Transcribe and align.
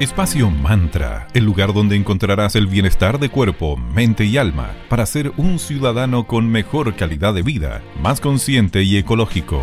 Espacio 0.00 0.48
Mantra, 0.50 1.28
el 1.34 1.44
lugar 1.44 1.74
donde 1.74 1.94
encontrarás 1.94 2.56
el 2.56 2.66
bienestar 2.66 3.18
de 3.18 3.28
cuerpo, 3.28 3.76
mente 3.76 4.24
y 4.24 4.38
alma 4.38 4.74
para 4.88 5.04
ser 5.04 5.30
un 5.36 5.58
ciudadano 5.58 6.26
con 6.26 6.48
mejor 6.48 6.96
calidad 6.96 7.34
de 7.34 7.42
vida, 7.42 7.82
más 8.00 8.18
consciente 8.18 8.82
y 8.82 8.96
ecológico. 8.96 9.60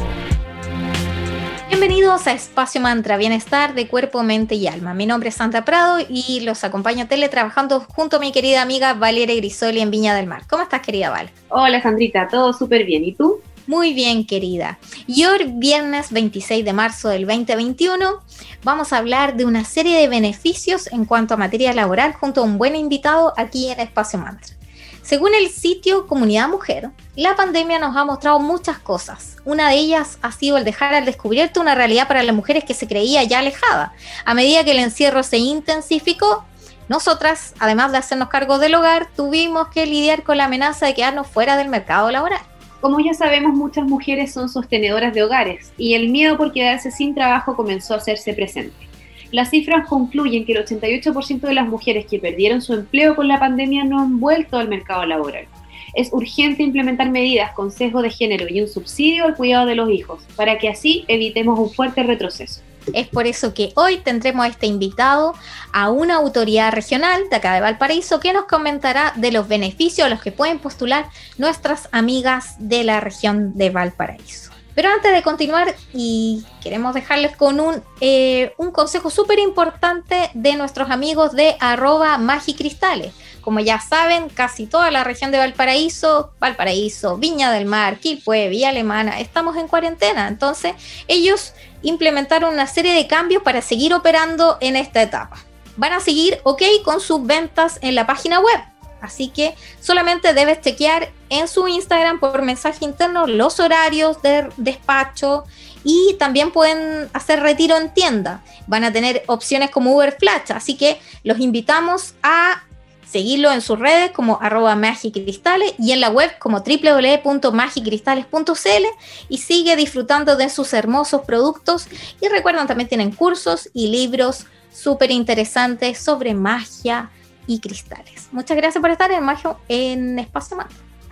Bienvenidos 1.70 2.28
a 2.28 2.34
Espacio 2.34 2.80
Mantra, 2.82 3.18
bienestar 3.18 3.74
de 3.74 3.88
cuerpo, 3.88 4.22
mente 4.22 4.54
y 4.54 4.68
alma. 4.68 4.94
Mi 4.94 5.08
nombre 5.08 5.30
es 5.30 5.36
Santa 5.36 5.66
Prado 5.66 6.06
y 6.08 6.42
los 6.42 6.64
acompaño 6.64 7.08
teletrabajando 7.08 7.80
junto 7.80 8.18
a 8.18 8.20
mi 8.20 8.32
querida 8.32 8.62
amiga 8.62 8.94
Valeria 8.94 9.36
Grisoli 9.38 9.80
en 9.80 9.90
Viña 9.90 10.14
del 10.14 10.28
Mar. 10.28 10.44
¿Cómo 10.48 10.62
estás, 10.62 10.82
querida 10.82 11.10
Val? 11.10 11.32
Hola, 11.50 11.82
Sandrita, 11.82 12.28
todo 12.28 12.54
súper 12.54 12.86
bien. 12.86 13.04
¿Y 13.04 13.16
tú? 13.16 13.42
Muy 13.68 13.94
bien, 13.94 14.26
querida. 14.26 14.80
Y 15.08 15.26
hoy, 15.26 15.44
viernes 15.46 16.14
26 16.14 16.64
de 16.64 16.72
marzo 16.72 17.10
del 17.10 17.28
2021, 17.28 18.22
vamos 18.64 18.94
a 18.94 18.98
hablar 18.98 19.36
de 19.36 19.44
una 19.44 19.66
serie 19.66 20.00
de 20.00 20.08
beneficios 20.08 20.88
en 20.88 21.04
cuanto 21.04 21.34
a 21.34 21.38
materia 21.38 21.74
laboral 21.74 22.14
junto 22.14 22.40
a 22.40 22.44
un 22.46 22.58
buen 22.58 22.78
invitado 22.78 23.34
aquí 23.36 23.70
en 23.70 23.82
Espacio 23.82 24.20
Mantra. 24.20 24.56
Según 25.02 25.36
el 25.36 25.50
sitio 25.50 26.08
Comunidad 26.08 26.48
Mujer, 26.48 26.92
la 27.18 27.36
pandemia 27.36 27.78
nos 27.78 27.98
ha 27.98 28.06
mostrado 28.06 28.40
muchas 28.40 28.80
cosas. 28.80 29.36
Una 29.44 29.70
de 29.70 29.76
ellas 29.76 30.18
ha 30.22 30.32
sido 30.32 30.56
el 30.58 30.64
dejar 30.64 30.94
al 30.94 31.04
descubierto 31.04 31.60
una 31.60 31.76
realidad 31.76 32.08
para 32.08 32.24
las 32.24 32.36
mujeres 32.36 32.64
que 32.64 32.74
se 32.74 32.88
creía 32.88 33.24
ya 33.24 33.40
alejada. 33.40 33.92
A 34.24 34.34
medida 34.34 34.64
que 34.64 34.72
el 34.72 34.80
encierro 34.80 35.24
se 35.24 35.40
intensificó, 35.40 36.46
nosotras, 36.88 37.54
además 37.60 37.92
de 37.92 37.98
hacernos 37.98 38.30
cargo 38.30 38.60
del 38.60 38.76
hogar, 38.76 39.10
tuvimos 39.14 39.68
que 39.68 39.86
lidiar 39.86 40.24
con 40.24 40.38
la 40.38 40.46
amenaza 40.46 40.86
de 40.86 40.94
quedarnos 40.94 41.28
fuera 41.28 41.58
del 41.58 41.68
mercado 41.68 42.10
laboral. 42.12 42.40
Como 42.82 43.00
ya 43.00 43.14
sabemos, 43.14 43.56
muchas 43.56 43.86
mujeres 43.86 44.32
son 44.32 44.50
sostenedoras 44.50 45.14
de 45.14 45.24
hogares 45.24 45.74
y 45.78 45.96
el 45.96 46.10
miedo 46.10 46.38
por 46.38 46.52
quedarse 46.52 46.92
sin 46.92 47.16
trabajo 47.16 47.56
comenzó 47.56 47.96
a 47.96 47.98
hacerse 47.98 48.34
presente. 48.34 48.88
Las 49.32 49.50
cifras 49.50 49.88
concluyen 49.88 50.46
que 50.46 50.54
el 50.54 50.64
88% 50.64 51.42
de 51.42 51.54
las 51.54 51.68
mujeres 51.68 52.06
que 52.06 52.20
perdieron 52.20 52.62
su 52.62 52.74
empleo 52.74 53.16
con 53.16 53.28
la 53.28 53.40
pandemia 53.40 53.84
no 53.84 54.00
han 54.00 54.20
vuelto 54.20 54.58
al 54.58 54.70
mercado 54.70 55.06
laboral. 55.06 55.48
Es 55.96 56.14
urgente 56.14 56.64
implementar 56.64 57.10
medidas, 57.10 57.52
consejo 57.54 58.02
de 58.02 58.12
género 58.12 58.46
y 58.48 58.62
un 58.62 58.68
subsidio 58.68 59.26
al 59.26 59.36
cuidado 59.36 59.66
de 59.66 59.76
los 59.76 59.90
hijos, 59.90 60.24
para 60.36 60.60
que 60.60 60.70
así 60.70 61.04
evitemos 61.08 61.60
un 61.60 61.72
fuerte 61.72 62.04
retroceso. 62.04 62.62
Es 62.94 63.08
por 63.08 63.28
eso 63.28 63.54
que 63.54 63.72
hoy 63.76 63.98
tendremos 63.98 64.46
a 64.46 64.50
este 64.50 64.68
invitado 64.68 65.34
a 65.74 65.90
una 65.90 66.16
autoridad 66.16 66.72
regional 66.72 67.24
de 67.30 67.36
acá 67.36 67.54
de 67.54 67.62
Valparaíso 67.62 68.20
que 68.20 68.34
nos 68.34 68.46
comentará 68.46 69.14
de 69.16 69.32
los 69.32 69.48
beneficios 69.48 70.06
a 70.06 70.10
los 70.10 70.22
que 70.22 70.32
pueden 70.32 70.60
postular 70.60 71.10
nuestras 71.38 71.90
amigas 71.92 72.56
de 72.60 72.84
la 72.84 73.00
región 73.00 73.58
de 73.58 73.70
Valparaíso. 73.70 74.52
Pero 74.78 74.90
antes 74.90 75.12
de 75.12 75.24
continuar, 75.24 75.76
y 75.92 76.46
queremos 76.62 76.94
dejarles 76.94 77.36
con 77.36 77.60
un, 77.60 77.82
eh, 78.00 78.54
un 78.58 78.70
consejo 78.70 79.10
súper 79.10 79.40
importante 79.40 80.30
de 80.36 80.56
nuestros 80.56 80.92
amigos 80.92 81.32
de 81.32 81.56
arroba 81.60 82.20
magicristales. 82.20 83.12
Como 83.48 83.62
ya 83.62 83.80
saben, 83.80 84.28
casi 84.28 84.66
toda 84.66 84.92
la 84.92 85.06
región 85.06 85.32
de 85.32 85.38
Valparaíso, 85.38 86.34
Valparaíso, 86.38 87.16
Viña 87.16 87.50
del 87.50 87.64
Mar, 87.64 87.98
Quilpue, 87.98 88.50
Villa 88.50 88.68
Alemana, 88.68 89.22
estamos 89.22 89.56
en 89.56 89.70
cuarentena. 89.70 90.28
Entonces, 90.28 90.74
ellos 91.08 91.54
implementaron 91.82 92.54
una 92.54 92.68
serie 92.68 92.94
de 92.94 93.08
cambios 93.08 93.42
para 93.44 93.62
seguir 93.62 93.94
operando 93.94 94.58
en 94.60 94.76
esta 94.76 95.02
etapa. 95.02 95.38
Van 95.78 95.94
a 95.94 96.02
seguir 96.02 96.42
ok 96.44 96.62
con 96.84 97.00
sus 97.00 97.26
ventas 97.26 97.80
en 97.82 97.96
la 97.96 98.06
página 98.06 98.42
web. 98.42 98.60
Así 99.00 99.30
que 99.30 99.56
solamente 99.80 100.34
debes 100.34 100.60
chequear 100.60 101.10
en 101.30 101.48
su 101.48 101.70
Instagram 101.70 102.20
por 102.20 102.42
mensaje 102.42 102.84
interno 102.84 103.28
los 103.28 103.62
horarios 103.62 104.22
de 104.22 104.50
despacho 104.58 105.46
y 105.86 106.18
también 106.20 106.52
pueden 106.52 107.10
hacer 107.14 107.40
retiro 107.40 107.78
en 107.78 107.94
tienda. 107.94 108.42
Van 108.66 108.84
a 108.84 108.92
tener 108.92 109.24
opciones 109.28 109.72
como 109.72 109.96
Uber 109.96 110.18
Flash, 110.20 110.52
así 110.54 110.76
que 110.76 111.00
los 111.24 111.40
invitamos 111.40 112.14
a 112.22 112.64
seguirlo 113.10 113.52
en 113.52 113.62
sus 113.62 113.80
redes 113.80 114.12
como 114.12 114.38
arroba 114.42 114.76
magicristales 114.76 115.74
y 115.80 115.92
en 115.92 116.02
la 116.02 116.10
web 116.10 116.32
como 116.40 116.60
www.magicristales.cl 116.60 118.86
y 119.30 119.38
sigue 119.38 119.76
disfrutando 119.76 120.36
de 120.36 120.50
sus 120.50 120.74
hermosos 120.74 121.22
productos 121.22 121.88
y 122.22 122.28
recuerden 122.28 122.68
también 122.68 122.90
tienen 122.90 123.12
cursos 123.12 123.70
y 123.74 123.88
libros 123.88 124.46
súper 124.72 125.12
interesantes 125.12 125.98
sobre 125.98 126.34
magia 126.34 127.10
y 127.48 127.60
cristales. 127.60 128.30
Muchas 128.32 128.58
gracias 128.58 128.82
por 128.82 128.92
estar 128.92 129.12
en 129.12 129.24
Magio 129.24 129.58
en 129.70 130.20
Espacio 130.20 130.58
Más. 130.58 130.68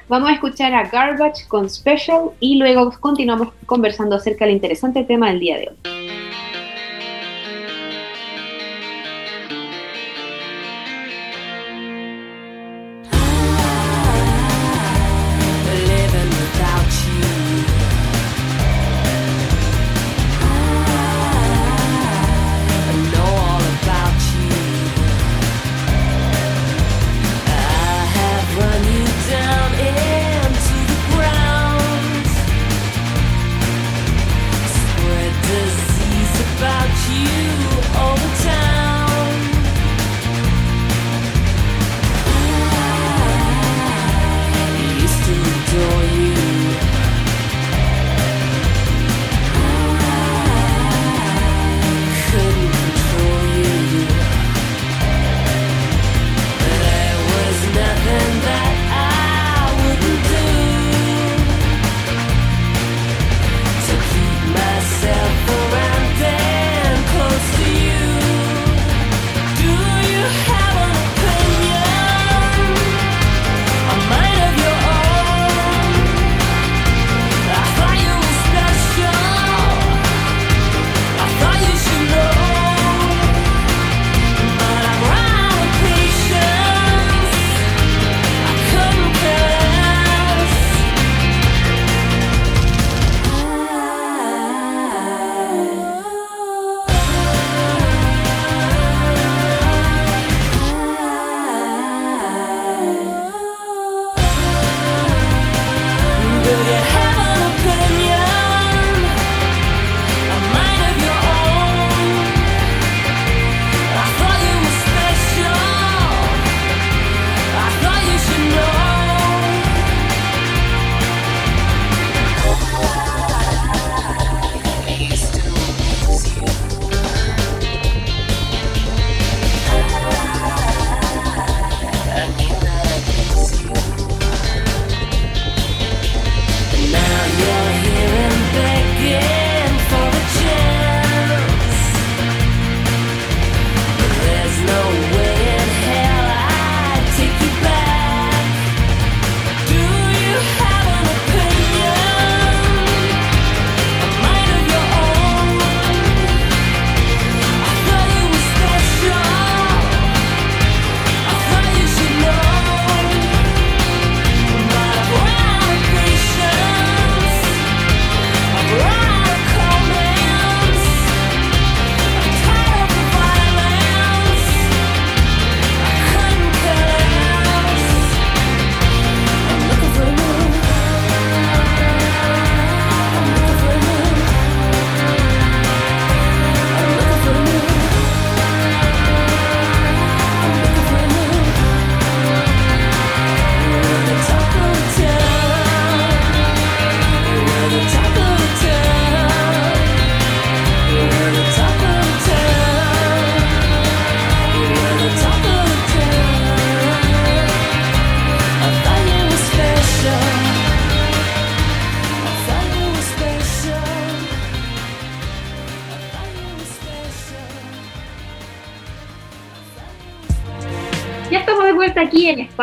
Vamos 0.08 0.30
a 0.30 0.34
escuchar 0.34 0.72
a 0.74 0.88
Garbage 0.88 1.48
con 1.48 1.68
Special 1.70 2.32
y 2.40 2.58
luego 2.58 2.92
continuamos 3.00 3.54
conversando 3.66 4.18
acerca 4.18 4.46
del 4.46 4.54
interesante 4.54 5.04
tema 5.04 5.30
del 5.30 5.40
día 5.40 5.58
de 5.58 5.70
hoy. 5.70 5.78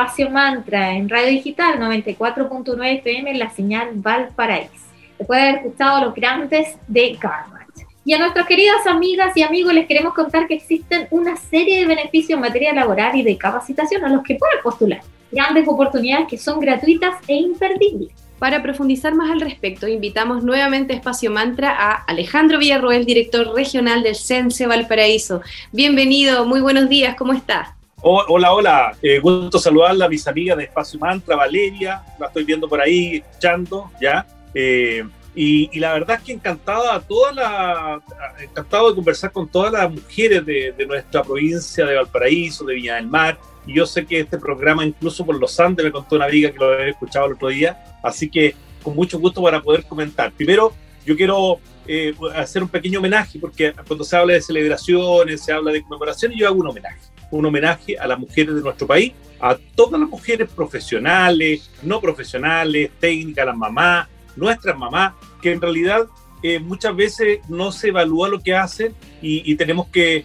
Espacio 0.03 0.31
Mantra, 0.31 0.97
en 0.97 1.09
Radio 1.09 1.29
Digital 1.29 1.79
94.9 1.79 2.99
FM 2.99 3.31
en 3.31 3.39
la 3.39 3.51
señal 3.51 3.91
Valparaíso. 3.95 4.73
Después 5.17 5.41
de 5.41 5.49
haber 5.49 5.61
escuchado 5.61 6.05
los 6.05 6.15
grandes 6.17 6.77
de 6.89 7.17
Garbage. 7.21 7.87
Y 8.05 8.13
a 8.13 8.19
nuestras 8.19 8.49
queridas 8.49 8.85
amigas 8.89 9.37
y 9.37 9.43
amigos 9.43 9.73
les 9.73 9.87
queremos 9.87 10.13
contar 10.13 10.49
que 10.49 10.55
existen 10.55 11.07
una 11.13 11.37
serie 11.37 11.79
de 11.79 11.87
beneficios 11.87 12.37
en 12.37 12.41
materia 12.41 12.73
laboral 12.73 13.15
y 13.15 13.23
de 13.23 13.39
capacitación 13.39 14.05
a 14.05 14.09
los 14.09 14.25
que 14.25 14.35
pueden 14.35 14.61
postular. 14.65 15.03
Grandes 15.31 15.69
oportunidades 15.69 16.27
que 16.27 16.37
son 16.37 16.59
gratuitas 16.59 17.15
e 17.29 17.37
imperdibles. 17.37 18.11
Para 18.41 18.61
profundizar 18.61 19.15
más 19.15 19.31
al 19.31 19.41
respecto, 19.41 19.87
invitamos 19.87 20.43
nuevamente 20.43 20.95
a 20.95 20.97
Espacio 20.97 21.31
Mantra 21.31 21.77
a 21.79 21.93
Alejandro 21.93 22.59
Villarroel, 22.59 23.05
director 23.05 23.55
regional 23.55 24.03
del 24.03 24.17
CENSE 24.17 24.67
Valparaíso. 24.67 25.43
Bienvenido, 25.71 26.45
muy 26.45 26.61
buenos 26.61 26.89
días, 26.89 27.15
¿cómo 27.15 27.35
está? 27.35 27.77
Hola, 28.03 28.53
hola. 28.53 28.97
Eh, 29.01 29.19
gusto 29.21 29.59
saludarla 29.59 30.07
a 30.07 30.09
mis 30.09 30.27
amigas 30.27 30.57
de 30.57 30.65
Espacio 30.65 30.99
Mantra, 30.99 31.37
Valeria, 31.37 32.03
la 32.19 32.27
estoy 32.27 32.45
viendo 32.45 32.69
por 32.69 32.81
ahí 32.81 33.17
escuchando, 33.17 33.91
¿ya? 34.01 34.27
Eh, 34.55 35.05
y, 35.35 35.79
la 35.79 35.95
verdad 35.95 36.19
es 36.19 36.25
que 36.25 36.33
encantada, 36.33 37.01
toda 37.01 37.33
la, 37.33 38.03
encantado 38.41 38.91
de 38.91 38.97
conversar 38.97 39.33
con 39.33 39.49
todas 39.49 39.73
las 39.73 39.91
mujeres 39.91 40.45
de, 40.45 40.75
nuestra 40.87 41.23
provincia 41.23 41.87
de 41.87 41.97
Valparaíso, 41.97 42.65
de 42.65 42.75
Viña 42.75 42.97
del 42.97 43.07
Mar. 43.07 43.39
Y 43.67 43.75
yo 43.75 43.87
sé 43.87 44.05
que 44.05 44.21
este 44.21 44.39
programa, 44.39 44.85
incluso 44.85 45.25
por 45.25 45.39
los 45.39 45.59
Andes, 45.59 45.87
me 45.87 45.93
contó 45.93 46.17
una 46.17 46.27
amiga 46.27 46.51
que 46.51 46.59
lo 46.59 46.73
había 46.73 46.89
escuchado 46.89 47.27
el 47.27 47.33
otro 47.35 47.49
día. 47.49 47.83
Así 48.03 48.29
que 48.29 48.55
con 48.83 48.95
mucho 48.95 49.19
gusto 49.19 49.41
para 49.43 49.63
poder 49.63 49.85
comentar. 49.85 50.33
Primero, 50.33 50.75
yo 51.07 51.17
quiero 51.17 51.61
eh, 51.87 52.15
hacer 52.35 52.63
un 52.63 52.69
pequeño 52.69 52.99
homenaje, 52.99 53.39
porque 53.39 53.73
cuando 53.87 54.05
se 54.05 54.17
habla 54.17 54.35
de 54.35 54.43
celebraciones, 54.43 55.43
se 55.43 55.53
habla 55.53 55.73
de 55.73 55.81
conmemoraciones, 55.83 56.37
yo 56.37 56.47
hago 56.47 56.61
un 56.61 56.67
homenaje 56.67 57.12
un 57.33 57.47
homenaje 57.47 57.99
a 57.99 58.07
las 58.07 58.19
mujeres 58.19 58.55
de 58.55 58.61
nuestro 58.61 58.87
país, 58.87 59.13
a 59.41 59.57
todas 59.75 59.99
las 60.01 60.09
mujeres 60.09 60.49
profesionales, 60.51 61.71
no 61.83 62.01
profesionales, 62.01 62.91
técnicas, 63.01 63.47
las 63.47 63.57
mamás, 63.57 64.09
nuestras 64.37 64.79
mamás, 64.79 65.15
que 65.41 65.53
en 65.53 65.61
realidad 65.61 66.07
eh, 66.43 66.59
muchas 66.59 66.95
veces 66.95 67.41
no 67.49 67.73
se 67.73 67.89
evalúa 67.89 68.29
lo 68.29 68.41
que 68.41 68.55
hacen 68.55 68.95
y, 69.21 69.55
tenemos 69.57 69.89
que 69.89 70.25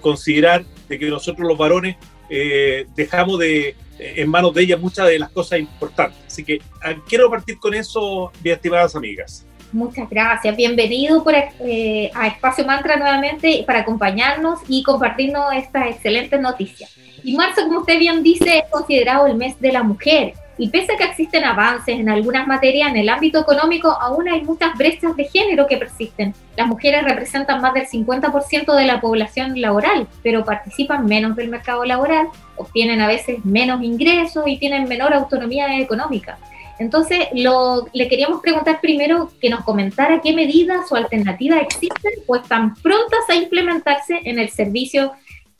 considerar 0.00 0.64
de 0.88 0.98
que 0.98 1.08
nosotros 1.08 1.48
los 1.48 1.56
varones 1.56 1.96
eh, 2.28 2.86
dejamos 2.94 3.38
de, 3.38 3.68
eh, 3.68 3.76
en 3.98 4.28
manos 4.28 4.54
de 4.54 4.62
ellas 4.62 4.80
muchas 4.80 5.08
de 5.08 5.18
las 5.18 5.30
cosas 5.30 5.58
importantes. 5.58 6.18
Así 6.26 6.44
que 6.44 6.60
ah, 6.82 6.94
quiero 7.08 7.30
partir 7.30 7.58
con 7.58 7.74
eso, 7.74 8.30
mis 8.42 8.52
estimadas 8.52 8.94
amigas. 8.94 9.46
Muchas 9.74 10.08
gracias. 10.08 10.56
Bienvenido 10.56 11.24
por, 11.24 11.34
eh, 11.34 12.08
a 12.14 12.28
Espacio 12.28 12.64
Mantra 12.64 12.94
nuevamente 12.94 13.64
para 13.66 13.80
acompañarnos 13.80 14.60
y 14.68 14.84
compartirnos 14.84 15.52
estas 15.52 15.88
excelentes 15.88 16.40
noticias. 16.40 16.96
Y 17.24 17.34
marzo, 17.34 17.62
como 17.66 17.80
usted 17.80 17.98
bien 17.98 18.22
dice, 18.22 18.58
es 18.58 18.70
considerado 18.70 19.26
el 19.26 19.34
mes 19.34 19.60
de 19.60 19.72
la 19.72 19.82
mujer. 19.82 20.34
Y 20.58 20.68
pese 20.68 20.92
a 20.92 20.96
que 20.96 21.02
existen 21.02 21.42
avances 21.42 21.98
en 21.98 22.08
algunas 22.08 22.46
materias 22.46 22.90
en 22.90 22.98
el 22.98 23.08
ámbito 23.08 23.40
económico, 23.40 23.88
aún 23.88 24.28
hay 24.28 24.42
muchas 24.42 24.78
brechas 24.78 25.16
de 25.16 25.24
género 25.24 25.66
que 25.66 25.76
persisten. 25.76 26.32
Las 26.56 26.68
mujeres 26.68 27.02
representan 27.02 27.60
más 27.60 27.74
del 27.74 27.88
50% 27.88 28.76
de 28.76 28.84
la 28.84 29.00
población 29.00 29.60
laboral, 29.60 30.06
pero 30.22 30.44
participan 30.44 31.04
menos 31.06 31.34
del 31.34 31.48
mercado 31.48 31.84
laboral, 31.84 32.28
obtienen 32.54 33.00
a 33.00 33.08
veces 33.08 33.44
menos 33.44 33.82
ingresos 33.82 34.44
y 34.46 34.56
tienen 34.56 34.88
menor 34.88 35.12
autonomía 35.12 35.80
económica. 35.80 36.38
Entonces, 36.78 37.28
lo, 37.34 37.86
le 37.92 38.08
queríamos 38.08 38.40
preguntar 38.40 38.80
primero 38.80 39.30
que 39.40 39.48
nos 39.48 39.64
comentara 39.64 40.20
qué 40.20 40.32
medidas 40.32 40.90
o 40.90 40.96
alternativas 40.96 41.62
existen 41.62 42.12
o 42.26 42.36
están 42.36 42.74
prontas 42.76 43.20
a 43.28 43.34
implementarse 43.34 44.20
en 44.24 44.38
el 44.38 44.48
servicio 44.48 45.12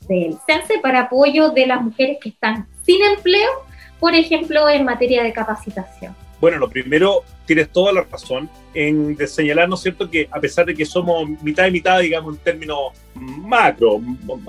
del 0.07 0.37
CENSE 0.45 0.79
para 0.81 1.01
apoyo 1.01 1.49
de 1.49 1.67
las 1.67 1.81
mujeres 1.81 2.17
que 2.21 2.29
están 2.29 2.67
sin 2.83 3.01
empleo, 3.01 3.49
por 3.99 4.13
ejemplo, 4.13 4.69
en 4.69 4.83
materia 4.83 5.23
de 5.23 5.33
capacitación. 5.33 6.15
Bueno, 6.41 6.57
lo 6.57 6.69
primero, 6.69 7.23
tienes 7.45 7.69
toda 7.69 7.93
la 7.93 8.03
razón 8.03 8.49
en 8.73 9.17
señalar, 9.27 9.69
¿no 9.69 9.75
es 9.75 9.81
cierto?, 9.81 10.09
que 10.09 10.27
a 10.29 10.39
pesar 10.39 10.65
de 10.65 10.75
que 10.75 10.85
somos 10.85 11.27
mitad 11.41 11.65
y 11.65 11.71
mitad, 11.71 11.99
digamos, 11.99 12.35
en 12.35 12.43
términos 12.43 12.79
macro, 13.15 14.01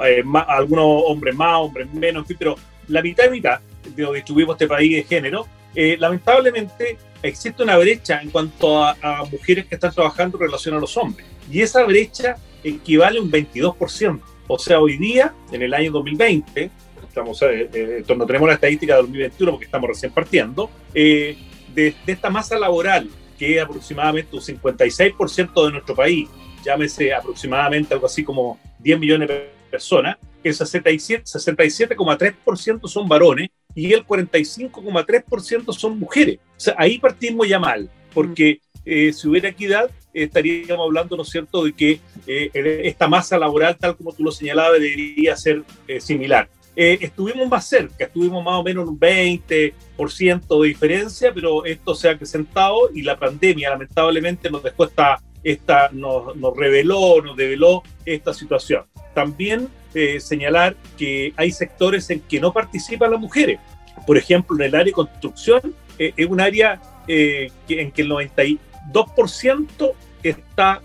eh, 0.05 0.23
algunos 0.49 1.05
hombres 1.07 1.35
más, 1.35 1.57
hombres 1.59 1.93
menos, 1.95 2.27
pero 2.39 2.57
la 2.89 3.03
mitad 3.03 3.25
y 3.27 3.31
mitad, 3.31 3.61
distribuimos 3.85 4.57
este 4.57 4.67
país 4.67 4.97
de 4.97 5.05
género, 5.05 5.47
eh, 5.77 5.97
lamentablemente 5.99 6.97
existe 7.23 7.63
una 7.63 7.77
brecha 7.77 8.21
en 8.23 8.31
cuanto 8.31 8.83
a, 8.83 8.97
mujeres 9.31 9.67
que 9.67 9.75
están 9.75 9.93
trabajando 9.93 10.39
en 10.39 10.45
relación 10.45 10.75
a 10.75 10.81
los 10.81 10.97
hombres. 10.97 11.27
Y 11.51 11.61
esa 11.61 11.85
brecha 11.85 12.37
equivale 12.65 13.19
a 13.19 13.23
un 13.23 13.31
22%. 13.31 14.21
O 14.49 14.59
sea, 14.59 14.81
hoy 14.81 14.97
día, 14.97 15.35
en 15.53 15.61
el 15.61 15.75
año 15.75 15.93
2020, 15.93 16.71
estamos, 17.07 17.43
eh, 17.43 17.69
eh, 17.73 18.05
no 18.17 18.27
tenemos 18.27 18.49
la 18.49 18.55
estadística 18.55 18.95
de 18.95 19.03
2021 19.03 19.53
porque 19.53 19.67
estamos 19.67 19.89
recién 19.89 20.13
partiendo, 20.13 20.71
de, 20.95 21.37
de, 21.75 21.95
esta 22.07 22.31
masa 22.31 22.59
laboral, 22.59 23.11
que 23.39 23.57
es 23.57 23.63
aproximadamente 23.63 24.35
un 24.35 24.43
56% 24.43 25.67
de 25.67 25.73
nuestro 25.73 25.95
país, 25.95 26.29
llámese 26.65 27.13
aproximadamente 27.13 27.93
algo 27.93 28.07
así 28.07 28.25
como 28.25 28.59
10 28.79 28.99
millones 28.99 29.29
de 29.29 29.51
personas, 29.71 30.17
el 30.49 30.55
67,3% 30.55 32.89
son 32.89 33.09
varones 33.09 33.51
y 33.75 33.93
el 33.93 34.07
45,3% 34.07 35.73
son 35.73 35.99
mujeres. 35.99 36.39
O 36.57 36.61
sea, 36.61 36.77
ahí 36.79 36.99
partimos 36.99 37.49
ya 37.49 37.59
mal, 37.59 37.91
porque 38.15 38.61
eh, 38.85 39.13
si 39.13 39.27
hubiera 39.29 39.49
equidad, 39.49 39.91
estaríamos 40.15 40.87
hablando, 40.87 41.17
¿no 41.17 41.25
es 41.25 41.31
cierto?, 41.31 41.65
de 41.65 41.73
que 41.73 41.99
eh, 42.27 42.51
esta 42.85 43.09
masa 43.09 43.37
laboral, 43.39 43.77
tal 43.77 43.97
como 43.97 44.13
tú 44.13 44.23
lo 44.23 44.31
señalabas, 44.31 44.75
debería 44.75 45.37
ser 45.37 45.65
eh, 45.89 46.01
similar. 46.01 46.49
estuvimos 46.77 47.49
más 47.49 47.69
cerca, 47.69 48.05
estuvimos 48.05 48.45
más 48.45 48.55
o 48.55 48.63
menos 48.63 48.85
en 48.85 48.91
un 48.91 49.01
20% 49.01 50.63
de 50.63 50.69
diferencia, 50.69 51.35
pero 51.35 51.65
esto 51.65 51.93
se 51.95 52.09
ha 52.09 52.13
acrecentado 52.13 52.91
y 52.95 53.03
la 53.03 53.19
pandemia 53.19 53.71
lamentablemente 53.71 54.49
nos 54.51 54.63
dejó 54.63 54.85
esta, 54.85 55.21
esta 55.43 55.89
nos, 55.91 56.37
nos 56.37 56.57
reveló, 56.57 57.21
nos 57.21 57.37
develó 57.37 57.83
esta 58.05 58.33
situación. 58.33 58.85
También 59.15 59.69
eh, 59.99 60.21
señalar 60.21 60.77
que 60.99 61.33
hay 61.39 61.51
sectores 61.51 62.11
en 62.11 62.21
que 62.21 62.39
no 62.39 62.53
participan 62.53 63.11
las 63.11 63.19
mujeres. 63.19 63.59
Por 64.07 64.19
ejemplo, 64.19 64.55
en 64.55 64.65
el 64.65 64.75
área 64.75 64.85
de 64.85 64.93
construcción 64.93 65.75
eh, 65.99 66.13
es 66.15 66.27
un 66.27 66.39
área 66.39 66.79
eh, 67.09 67.51
en 67.67 67.91
que 67.91 68.03
el 68.03 68.11
92% 68.11 69.93
está 70.23 70.83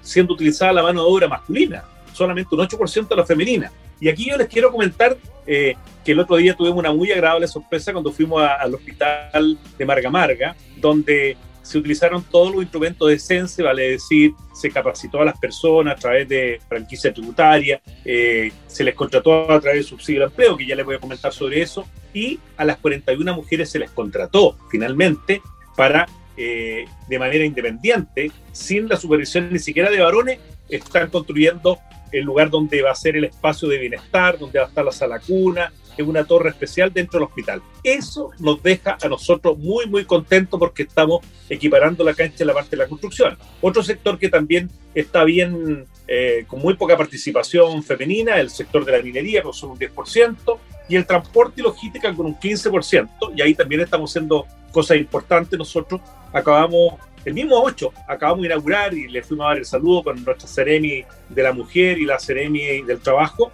siendo 0.00 0.32
utilizada 0.32 0.72
la 0.72 0.82
mano 0.82 1.02
de 1.02 1.10
obra 1.10 1.28
masculina, 1.28 1.84
solamente 2.14 2.54
un 2.54 2.62
8% 2.62 3.14
la 3.14 3.26
femenina. 3.26 3.70
Y 4.00 4.08
aquí 4.08 4.30
yo 4.30 4.38
les 4.38 4.48
quiero 4.48 4.72
comentar 4.72 5.18
que 5.44 5.76
el 6.06 6.18
otro 6.18 6.36
día 6.36 6.56
tuvimos 6.56 6.78
una 6.78 6.92
muy 6.92 7.12
agradable 7.12 7.46
sorpresa 7.48 7.92
cuando 7.92 8.10
fuimos 8.10 8.40
al 8.40 8.74
hospital 8.74 9.58
de 9.76 9.84
Marga 9.84 10.08
Marga, 10.08 10.56
donde 10.78 11.36
se 11.66 11.78
utilizaron 11.78 12.22
todos 12.22 12.52
los 12.52 12.62
instrumentos 12.62 13.08
de 13.08 13.18
CENSE, 13.18 13.60
vale 13.60 13.90
decir, 13.90 14.32
se 14.54 14.70
capacitó 14.70 15.20
a 15.20 15.24
las 15.24 15.36
personas 15.36 15.96
a 15.96 15.98
través 15.98 16.28
de 16.28 16.60
franquicia 16.68 17.12
tributaria, 17.12 17.80
eh, 18.04 18.52
se 18.68 18.84
les 18.84 18.94
contrató 18.94 19.50
a 19.50 19.60
través 19.60 19.80
de 19.80 19.82
subsidio 19.82 20.20
de 20.20 20.26
empleo, 20.26 20.56
que 20.56 20.64
ya 20.64 20.76
les 20.76 20.86
voy 20.86 20.94
a 20.94 21.00
comentar 21.00 21.32
sobre 21.32 21.60
eso, 21.60 21.84
y 22.14 22.38
a 22.56 22.64
las 22.64 22.76
41 22.76 23.34
mujeres 23.34 23.68
se 23.68 23.80
les 23.80 23.90
contrató 23.90 24.56
finalmente 24.70 25.42
para, 25.76 26.06
eh, 26.36 26.84
de 27.08 27.18
manera 27.18 27.44
independiente, 27.44 28.30
sin 28.52 28.88
la 28.88 28.96
supervisión 28.96 29.52
ni 29.52 29.58
siquiera 29.58 29.90
de 29.90 30.00
varones, 30.00 30.38
están 30.68 31.10
construyendo 31.10 31.80
el 32.12 32.24
lugar 32.24 32.48
donde 32.48 32.80
va 32.80 32.92
a 32.92 32.94
ser 32.94 33.16
el 33.16 33.24
espacio 33.24 33.68
de 33.68 33.78
bienestar, 33.78 34.38
donde 34.38 34.60
va 34.60 34.66
a 34.66 34.68
estar 34.68 34.84
la 34.84 34.92
sala 34.92 35.18
cuna, 35.18 35.72
es 36.02 36.08
una 36.08 36.24
torre 36.24 36.50
especial 36.50 36.92
dentro 36.92 37.18
del 37.18 37.28
hospital. 37.28 37.62
Eso 37.82 38.30
nos 38.38 38.62
deja 38.62 38.96
a 39.02 39.08
nosotros 39.08 39.58
muy, 39.58 39.86
muy 39.86 40.04
contentos 40.04 40.58
porque 40.58 40.82
estamos 40.82 41.24
equiparando 41.48 42.04
la 42.04 42.14
cancha 42.14 42.42
en 42.42 42.48
la 42.48 42.54
parte 42.54 42.70
de 42.70 42.78
la 42.78 42.88
construcción. 42.88 43.36
Otro 43.60 43.82
sector 43.82 44.18
que 44.18 44.28
también 44.28 44.70
está 44.94 45.24
bien, 45.24 45.86
eh, 46.08 46.44
con 46.46 46.60
muy 46.60 46.74
poca 46.74 46.96
participación 46.96 47.82
femenina, 47.82 48.38
el 48.40 48.50
sector 48.50 48.84
de 48.84 48.92
la 48.92 49.02
minería, 49.02 49.42
con 49.42 49.52
solo 49.52 49.72
un 49.72 49.78
10%, 49.78 50.58
y 50.88 50.96
el 50.96 51.06
transporte 51.06 51.60
y 51.60 51.64
logística 51.64 52.14
con 52.14 52.26
un 52.26 52.38
15%, 52.38 53.32
y 53.34 53.42
ahí 53.42 53.54
también 53.54 53.80
estamos 53.80 54.10
haciendo 54.10 54.46
cosas 54.72 54.98
importantes. 54.98 55.58
Nosotros 55.58 56.00
acabamos 56.32 56.94
el 57.26 57.34
mismo 57.34 57.60
8 57.60 57.92
acabamos 58.06 58.42
de 58.42 58.46
inaugurar 58.46 58.94
y 58.94 59.08
le 59.08 59.20
fuimos 59.20 59.46
a 59.46 59.48
dar 59.48 59.58
el 59.58 59.64
saludo 59.64 60.04
con 60.04 60.24
nuestra 60.24 60.46
Ceremi 60.48 61.04
de 61.28 61.42
la 61.42 61.52
Mujer 61.52 61.98
y 61.98 62.04
la 62.04 62.20
Ceremi 62.20 62.82
del 62.82 63.00
Trabajo, 63.00 63.50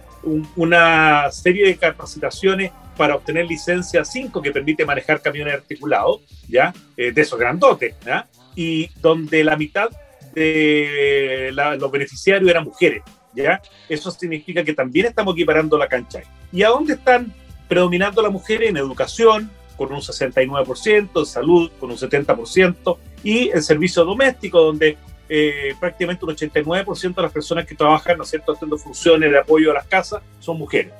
una 0.55 1.31
serie 1.31 1.67
de 1.67 1.77
capacitaciones 1.77 2.71
para 2.97 3.15
obtener 3.15 3.45
licencia 3.45 4.05
5 4.05 4.41
que 4.41 4.51
permite 4.51 4.85
manejar 4.85 5.21
camiones 5.21 5.55
articulados, 5.55 6.21
¿ya? 6.47 6.73
Eh, 6.95 7.11
de 7.11 7.21
esos 7.21 7.39
grandotes, 7.39 7.95
¿ya? 8.05 8.27
Y 8.55 8.89
donde 9.01 9.43
la 9.43 9.57
mitad 9.57 9.89
de 10.33 11.51
los 11.53 11.91
beneficiarios 11.91 12.49
eran 12.49 12.63
mujeres, 12.63 13.03
¿ya? 13.33 13.61
Eso 13.89 14.11
significa 14.11 14.63
que 14.63 14.73
también 14.73 15.07
estamos 15.07 15.33
equiparando 15.33 15.77
la 15.77 15.87
cancha. 15.87 16.21
¿Y 16.51 16.63
a 16.63 16.69
dónde 16.69 16.93
están 16.93 17.33
predominando 17.67 18.21
las 18.21 18.31
mujeres? 18.31 18.69
En 18.69 18.77
educación, 18.77 19.49
con 19.75 19.91
un 19.91 20.01
69%, 20.01 21.09
en 21.19 21.25
salud, 21.25 21.71
con 21.79 21.91
un 21.91 21.97
70%, 21.97 22.97
y 23.23 23.49
en 23.49 23.63
servicio 23.63 24.05
doméstico, 24.05 24.61
donde 24.61 24.97
eh, 25.29 25.75
prácticamente 25.79 26.25
un 26.25 26.35
89% 26.35 27.15
de 27.15 27.21
las 27.21 27.31
personas 27.31 27.65
que 27.65 27.75
trabajan, 27.75 28.19
haciendo 28.19 28.55
funciones 28.77 29.31
de 29.31 29.37
apoyo 29.37 29.71
a 29.71 29.75
las 29.75 29.87
casas 29.87 30.21
son 30.39 30.57
mujeres. 30.57 30.93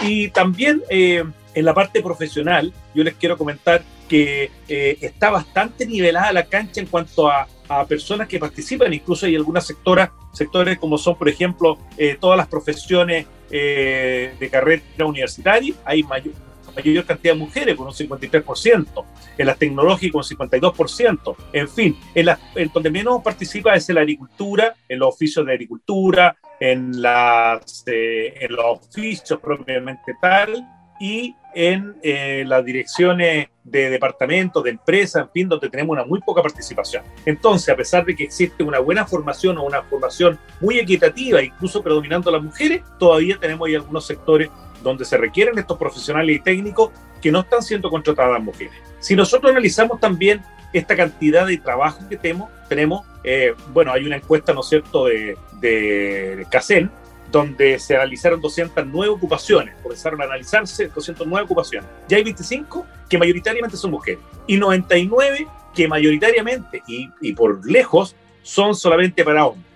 Y 0.00 0.28
también 0.28 0.82
eh, 0.88 1.24
en 1.54 1.64
la 1.64 1.74
parte 1.74 2.02
profesional, 2.02 2.72
yo 2.94 3.04
les 3.04 3.14
quiero 3.14 3.38
comentar 3.38 3.82
que 4.08 4.50
eh, 4.68 4.98
está 5.00 5.30
bastante 5.30 5.86
nivelada 5.86 6.32
la 6.32 6.44
cancha 6.44 6.80
en 6.80 6.86
cuanto 6.86 7.28
a, 7.28 7.48
personas 7.88 8.28
que 8.28 8.38
participan, 8.38 8.94
incluso 8.94 9.26
hay 9.26 9.34
algunas 9.34 9.66
sectoras, 9.66 10.10
sectores 10.32 10.78
como 10.78 10.96
son, 10.98 11.18
por 11.18 11.28
ejemplo, 11.28 11.76
eh, 11.98 12.16
todas 12.20 12.38
las 12.38 12.46
profesiones 12.46 13.26
de 13.50 14.48
carrera 14.52 14.82
universitaria, 15.04 15.74
hay 15.84 16.04
mayor, 16.04 16.32
mayor 16.76 17.04
cantidad 17.04 17.34
de 17.34 17.38
mujeres, 17.38 17.74
con 17.74 17.86
un 17.86 17.92
53%, 17.92 19.04
en 19.38 19.46
las 19.46 19.58
tecnológicas 19.58 20.30
un 20.30 20.38
52%, 20.38 21.36
en 21.52 21.68
fin, 21.68 21.96
en, 22.14 22.26
la, 22.26 22.38
donde 22.72 22.90
menos 22.90 23.22
participa 23.22 23.74
es 23.74 23.88
en 23.88 23.96
la 23.96 24.02
agricultura, 24.02 24.74
en 24.88 24.98
los 24.98 25.14
oficios 25.14 25.46
de 25.46 25.52
agricultura, 25.52 26.36
en, 26.60 27.02
las, 27.02 27.84
eh, 27.86 28.34
en 28.40 28.52
los 28.54 28.80
oficios 28.80 29.40
propiamente 29.40 30.14
tal, 30.20 30.66
y 30.98 31.34
en 31.54 31.96
eh, 32.02 32.44
las 32.46 32.64
direcciones 32.64 33.48
de 33.64 33.90
departamentos, 33.90 34.62
de 34.62 34.70
empresas, 34.70 35.22
en 35.22 35.30
fin, 35.30 35.48
donde 35.48 35.68
tenemos 35.70 35.94
una 35.94 36.04
muy 36.04 36.20
poca 36.20 36.42
participación. 36.42 37.02
Entonces, 37.24 37.68
a 37.70 37.76
pesar 37.76 38.04
de 38.04 38.14
que 38.14 38.24
existe 38.24 38.62
una 38.62 38.78
buena 38.78 39.06
formación 39.06 39.58
o 39.58 39.64
una 39.64 39.82
formación 39.82 40.38
muy 40.60 40.78
equitativa, 40.78 41.42
incluso 41.42 41.82
predominando 41.82 42.30
las 42.30 42.42
mujeres, 42.42 42.82
todavía 42.98 43.38
tenemos 43.40 43.66
ahí 43.66 43.74
algunos 43.74 44.06
sectores 44.06 44.50
donde 44.86 45.04
se 45.04 45.16
requieren 45.16 45.58
estos 45.58 45.76
profesionales 45.76 46.36
y 46.36 46.38
técnicos 46.38 46.90
que 47.20 47.32
no 47.32 47.40
están 47.40 47.62
siendo 47.62 47.90
contratadas 47.90 48.40
mujeres. 48.40 48.72
Si 49.00 49.16
nosotros 49.16 49.50
analizamos 49.50 49.98
también 49.98 50.42
esta 50.72 50.94
cantidad 50.94 51.46
de 51.46 51.58
trabajo 51.58 52.08
que 52.08 52.16
tenemos, 52.16 52.50
tenemos 52.68 53.04
eh, 53.24 53.52
bueno, 53.72 53.92
hay 53.92 54.06
una 54.06 54.16
encuesta, 54.16 54.52
¿no 54.52 54.60
es 54.60 54.68
cierto?, 54.68 55.06
de, 55.06 55.36
de 55.60 56.46
CACEN, 56.50 56.90
donde 57.32 57.80
se 57.80 57.96
analizaron 57.96 58.40
209 58.40 59.12
ocupaciones, 59.12 59.74
comenzaron 59.82 60.22
a 60.22 60.24
analizarse 60.24 60.86
209 60.86 61.44
ocupaciones. 61.44 61.90
Ya 62.08 62.18
hay 62.18 62.22
25 62.22 62.86
que 63.08 63.18
mayoritariamente 63.18 63.76
son 63.76 63.90
mujeres 63.90 64.20
y 64.46 64.56
99 64.56 65.48
que 65.74 65.88
mayoritariamente 65.88 66.82
y, 66.86 67.10
y 67.20 67.32
por 67.32 67.68
lejos 67.68 68.14
son 68.42 68.76
solamente 68.76 69.24
para 69.24 69.46
hombres. 69.46 69.66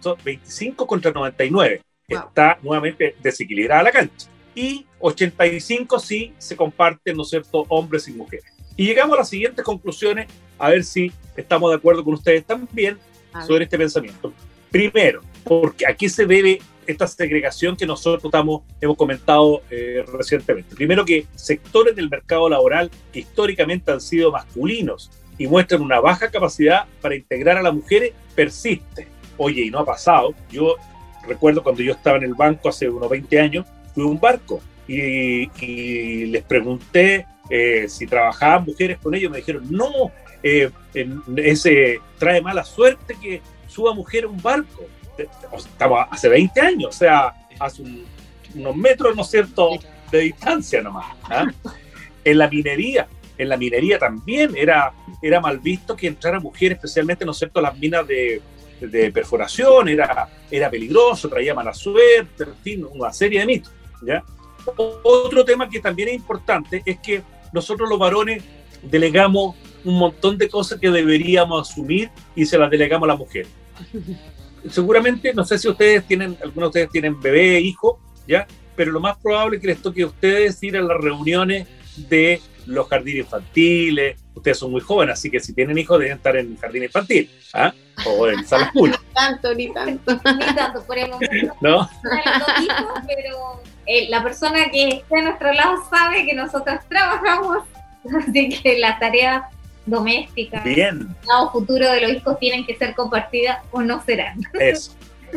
Son 0.00 0.16
25 0.24 0.86
contra 0.86 1.12
99. 1.12 1.82
Está 2.08 2.58
nuevamente 2.62 3.16
desequilibrada 3.22 3.82
la 3.82 3.92
cancha 3.92 4.28
y 4.56 4.86
85 4.98 6.00
sí 6.00 6.32
se 6.38 6.56
comparten, 6.56 7.16
¿no 7.16 7.22
es 7.22 7.28
cierto?, 7.28 7.64
hombres 7.68 8.08
y 8.08 8.12
mujeres. 8.12 8.46
Y 8.74 8.86
llegamos 8.86 9.14
a 9.14 9.20
las 9.20 9.28
siguientes 9.28 9.64
conclusiones, 9.64 10.26
a 10.58 10.70
ver 10.70 10.82
si 10.82 11.12
estamos 11.36 11.70
de 11.70 11.76
acuerdo 11.76 12.02
con 12.02 12.14
ustedes 12.14 12.44
también 12.44 12.98
sobre 13.46 13.64
este 13.64 13.78
pensamiento. 13.78 14.32
Primero, 14.70 15.20
porque 15.44 15.86
aquí 15.86 16.08
se 16.08 16.26
debe 16.26 16.60
esta 16.86 17.06
segregación 17.06 17.76
que 17.76 17.86
nosotros 17.86 18.24
estamos, 18.24 18.62
hemos 18.80 18.96
comentado 18.96 19.62
eh, 19.70 20.04
recientemente. 20.06 20.74
Primero 20.74 21.04
que 21.04 21.26
sectores 21.34 21.94
del 21.94 22.08
mercado 22.08 22.48
laboral 22.48 22.90
que 23.12 23.20
históricamente 23.20 23.92
han 23.92 24.00
sido 24.00 24.32
masculinos 24.32 25.10
y 25.38 25.46
muestran 25.46 25.82
una 25.82 26.00
baja 26.00 26.30
capacidad 26.30 26.86
para 27.00 27.14
integrar 27.14 27.58
a 27.58 27.62
las 27.62 27.74
mujeres 27.74 28.12
persiste. 28.34 29.08
Oye, 29.36 29.62
y 29.62 29.70
no 29.70 29.80
ha 29.80 29.84
pasado. 29.84 30.34
Yo 30.50 30.76
recuerdo 31.26 31.62
cuando 31.62 31.82
yo 31.82 31.92
estaba 31.92 32.16
en 32.16 32.24
el 32.24 32.34
banco 32.34 32.68
hace 32.68 32.88
unos 32.88 33.10
20 33.10 33.40
años, 33.40 33.66
fui 33.96 34.04
a 34.04 34.08
un 34.08 34.20
barco 34.20 34.60
y, 34.86 36.26
les 36.26 36.42
pregunté 36.44 37.26
eh, 37.48 37.86
si 37.88 38.06
trabajaban 38.06 38.66
mujeres 38.66 38.98
con 39.02 39.14
ellos. 39.14 39.30
Me 39.30 39.38
dijeron, 39.38 39.66
no, 39.70 40.12
eh, 40.42 40.70
ese 41.36 41.98
trae 42.18 42.42
mala 42.42 42.62
suerte 42.62 43.16
que 43.20 43.40
suba 43.66 43.94
mujer 43.94 44.24
a 44.24 44.28
un 44.28 44.40
barco. 44.40 44.84
Estamos 45.18 46.06
hace 46.10 46.28
20 46.28 46.60
años, 46.60 46.94
o 46.94 46.98
sea, 46.98 47.32
hace 47.58 47.82
unos 48.54 48.76
metros, 48.76 49.16
¿no 49.16 49.22
es 49.22 49.30
cierto?, 49.30 49.70
de 50.10 50.20
distancia 50.20 50.82
nomás. 50.82 51.06
¿ah? 51.24 51.46
En 52.22 52.38
la 52.38 52.48
minería, 52.48 53.08
en 53.38 53.48
la 53.48 53.56
minería 53.56 53.98
también 53.98 54.54
era, 54.54 54.92
era 55.22 55.40
mal 55.40 55.58
visto 55.58 55.96
que 55.96 56.06
entrara 56.06 56.38
mujer, 56.38 56.72
especialmente, 56.72 57.24
¿no 57.24 57.32
es 57.32 57.38
cierto?, 57.38 57.62
las 57.62 57.76
minas 57.78 58.06
de, 58.06 58.42
perforación, 59.12 59.88
era, 59.88 60.28
era 60.50 60.68
peligroso, 60.68 61.30
traía 61.30 61.54
mala 61.54 61.72
suerte, 61.72 62.44
en 62.44 62.56
fin, 62.56 62.86
una 62.92 63.10
serie 63.10 63.40
de 63.40 63.46
mitos. 63.46 63.72
¿Ya? 64.02 64.24
Otro 64.76 65.44
tema 65.44 65.68
que 65.68 65.80
también 65.80 66.08
es 66.08 66.14
importante 66.14 66.82
es 66.84 66.98
que 66.98 67.22
nosotros 67.52 67.88
los 67.88 67.98
varones 67.98 68.42
delegamos 68.82 69.54
un 69.84 69.98
montón 69.98 70.36
de 70.36 70.48
cosas 70.48 70.80
que 70.80 70.90
deberíamos 70.90 71.70
asumir 71.70 72.10
y 72.34 72.44
se 72.44 72.58
las 72.58 72.70
delegamos 72.70 73.06
a 73.08 73.12
la 73.12 73.16
mujer. 73.16 73.46
Seguramente, 74.68 75.32
no 75.32 75.44
sé 75.44 75.58
si 75.58 75.68
ustedes 75.68 76.06
tienen, 76.06 76.36
algunos 76.42 76.72
de 76.72 76.80
ustedes 76.80 76.90
tienen 76.90 77.20
bebé, 77.20 77.60
hijo, 77.60 78.00
¿ya? 78.26 78.46
Pero 78.74 78.90
lo 78.90 79.00
más 79.00 79.16
probable 79.18 79.56
es 79.56 79.62
que 79.62 79.68
les 79.68 79.80
toque 79.80 80.02
a 80.02 80.06
ustedes 80.06 80.60
ir 80.62 80.76
a 80.76 80.82
las 80.82 80.98
reuniones 81.00 81.68
de 81.96 82.40
los 82.66 82.88
jardines 82.88 83.20
infantiles. 83.20 84.20
Ustedes 84.34 84.58
son 84.58 84.72
muy 84.72 84.80
jóvenes, 84.80 85.14
así 85.14 85.30
que 85.30 85.40
si 85.40 85.54
tienen 85.54 85.78
hijos 85.78 85.98
deben 85.98 86.16
estar 86.16 86.36
en 86.36 86.56
jardín 86.56 86.82
infantil 86.82 87.30
¿ah? 87.54 87.72
o 88.04 88.28
en 88.28 88.46
salas 88.46 88.70
públicas. 88.74 89.00
Ni 89.06 89.14
tanto, 89.14 89.54
ni 89.54 89.72
tanto. 89.72 90.12
ni 90.14 90.54
tanto, 90.54 90.84
por 90.84 90.96
¿No? 91.60 91.88
pero 93.06 93.62
eh, 93.86 94.08
la 94.08 94.22
persona 94.22 94.70
que 94.70 94.88
está 94.88 95.18
a 95.18 95.22
nuestro 95.22 95.52
lado 95.52 95.76
sabe 95.88 96.26
que 96.26 96.34
nosotros 96.34 96.80
trabajamos, 96.88 97.64
así 98.28 98.48
que 98.48 98.78
las 98.78 98.98
tareas 98.98 99.44
domésticas, 99.86 100.64
Bien. 100.64 101.08
el 101.22 101.50
futuro 101.52 101.90
de 101.90 102.00
los 102.00 102.12
hijos 102.12 102.38
tienen 102.38 102.66
que 102.66 102.76
ser 102.76 102.94
compartidas 102.94 103.58
o 103.70 103.82
no 103.82 104.02
serán. 104.02 104.40
Eso. 104.60 104.92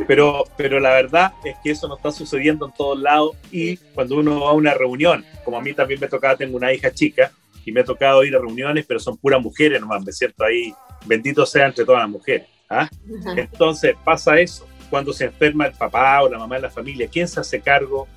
Pero, 0.07 0.43
pero 0.55 0.79
la 0.79 0.91
verdad 0.91 1.33
es 1.43 1.55
que 1.63 1.71
eso 1.71 1.87
no 1.87 1.97
está 1.97 2.11
sucediendo 2.11 2.67
en 2.67 2.71
todos 2.73 2.99
lados 2.99 3.35
y 3.51 3.75
cuando 3.77 4.19
uno 4.19 4.41
va 4.41 4.51
a 4.51 4.53
una 4.53 4.73
reunión, 4.73 5.25
como 5.43 5.57
a 5.57 5.61
mí 5.61 5.73
también 5.73 5.99
me 5.99 6.07
tocaba, 6.07 6.37
tengo 6.37 6.55
una 6.55 6.71
hija 6.71 6.91
chica 6.91 7.31
y 7.65 7.71
me 7.71 7.81
ha 7.81 7.83
tocado 7.83 8.23
ir 8.23 8.35
a 8.35 8.39
reuniones, 8.39 8.85
pero 8.87 8.99
son 8.99 9.17
puras 9.17 9.41
mujeres 9.41 9.81
nomás, 9.81 10.05
me 10.05 10.11
siento 10.11 10.43
ahí, 10.43 10.73
bendito 11.05 11.43
sea 11.43 11.65
entre 11.65 11.85
todas 11.85 12.01
las 12.01 12.09
mujeres. 12.09 12.47
¿ah? 12.69 12.87
Entonces 13.35 13.95
pasa 14.05 14.39
eso, 14.39 14.67
cuando 14.91 15.11
se 15.11 15.25
enferma 15.25 15.65
el 15.65 15.73
papá 15.73 16.21
o 16.21 16.29
la 16.29 16.37
mamá 16.37 16.55
de 16.55 16.61
la 16.61 16.69
familia, 16.69 17.09
¿quién 17.11 17.27
se 17.27 17.39
hace 17.39 17.59
cargo 17.59 18.07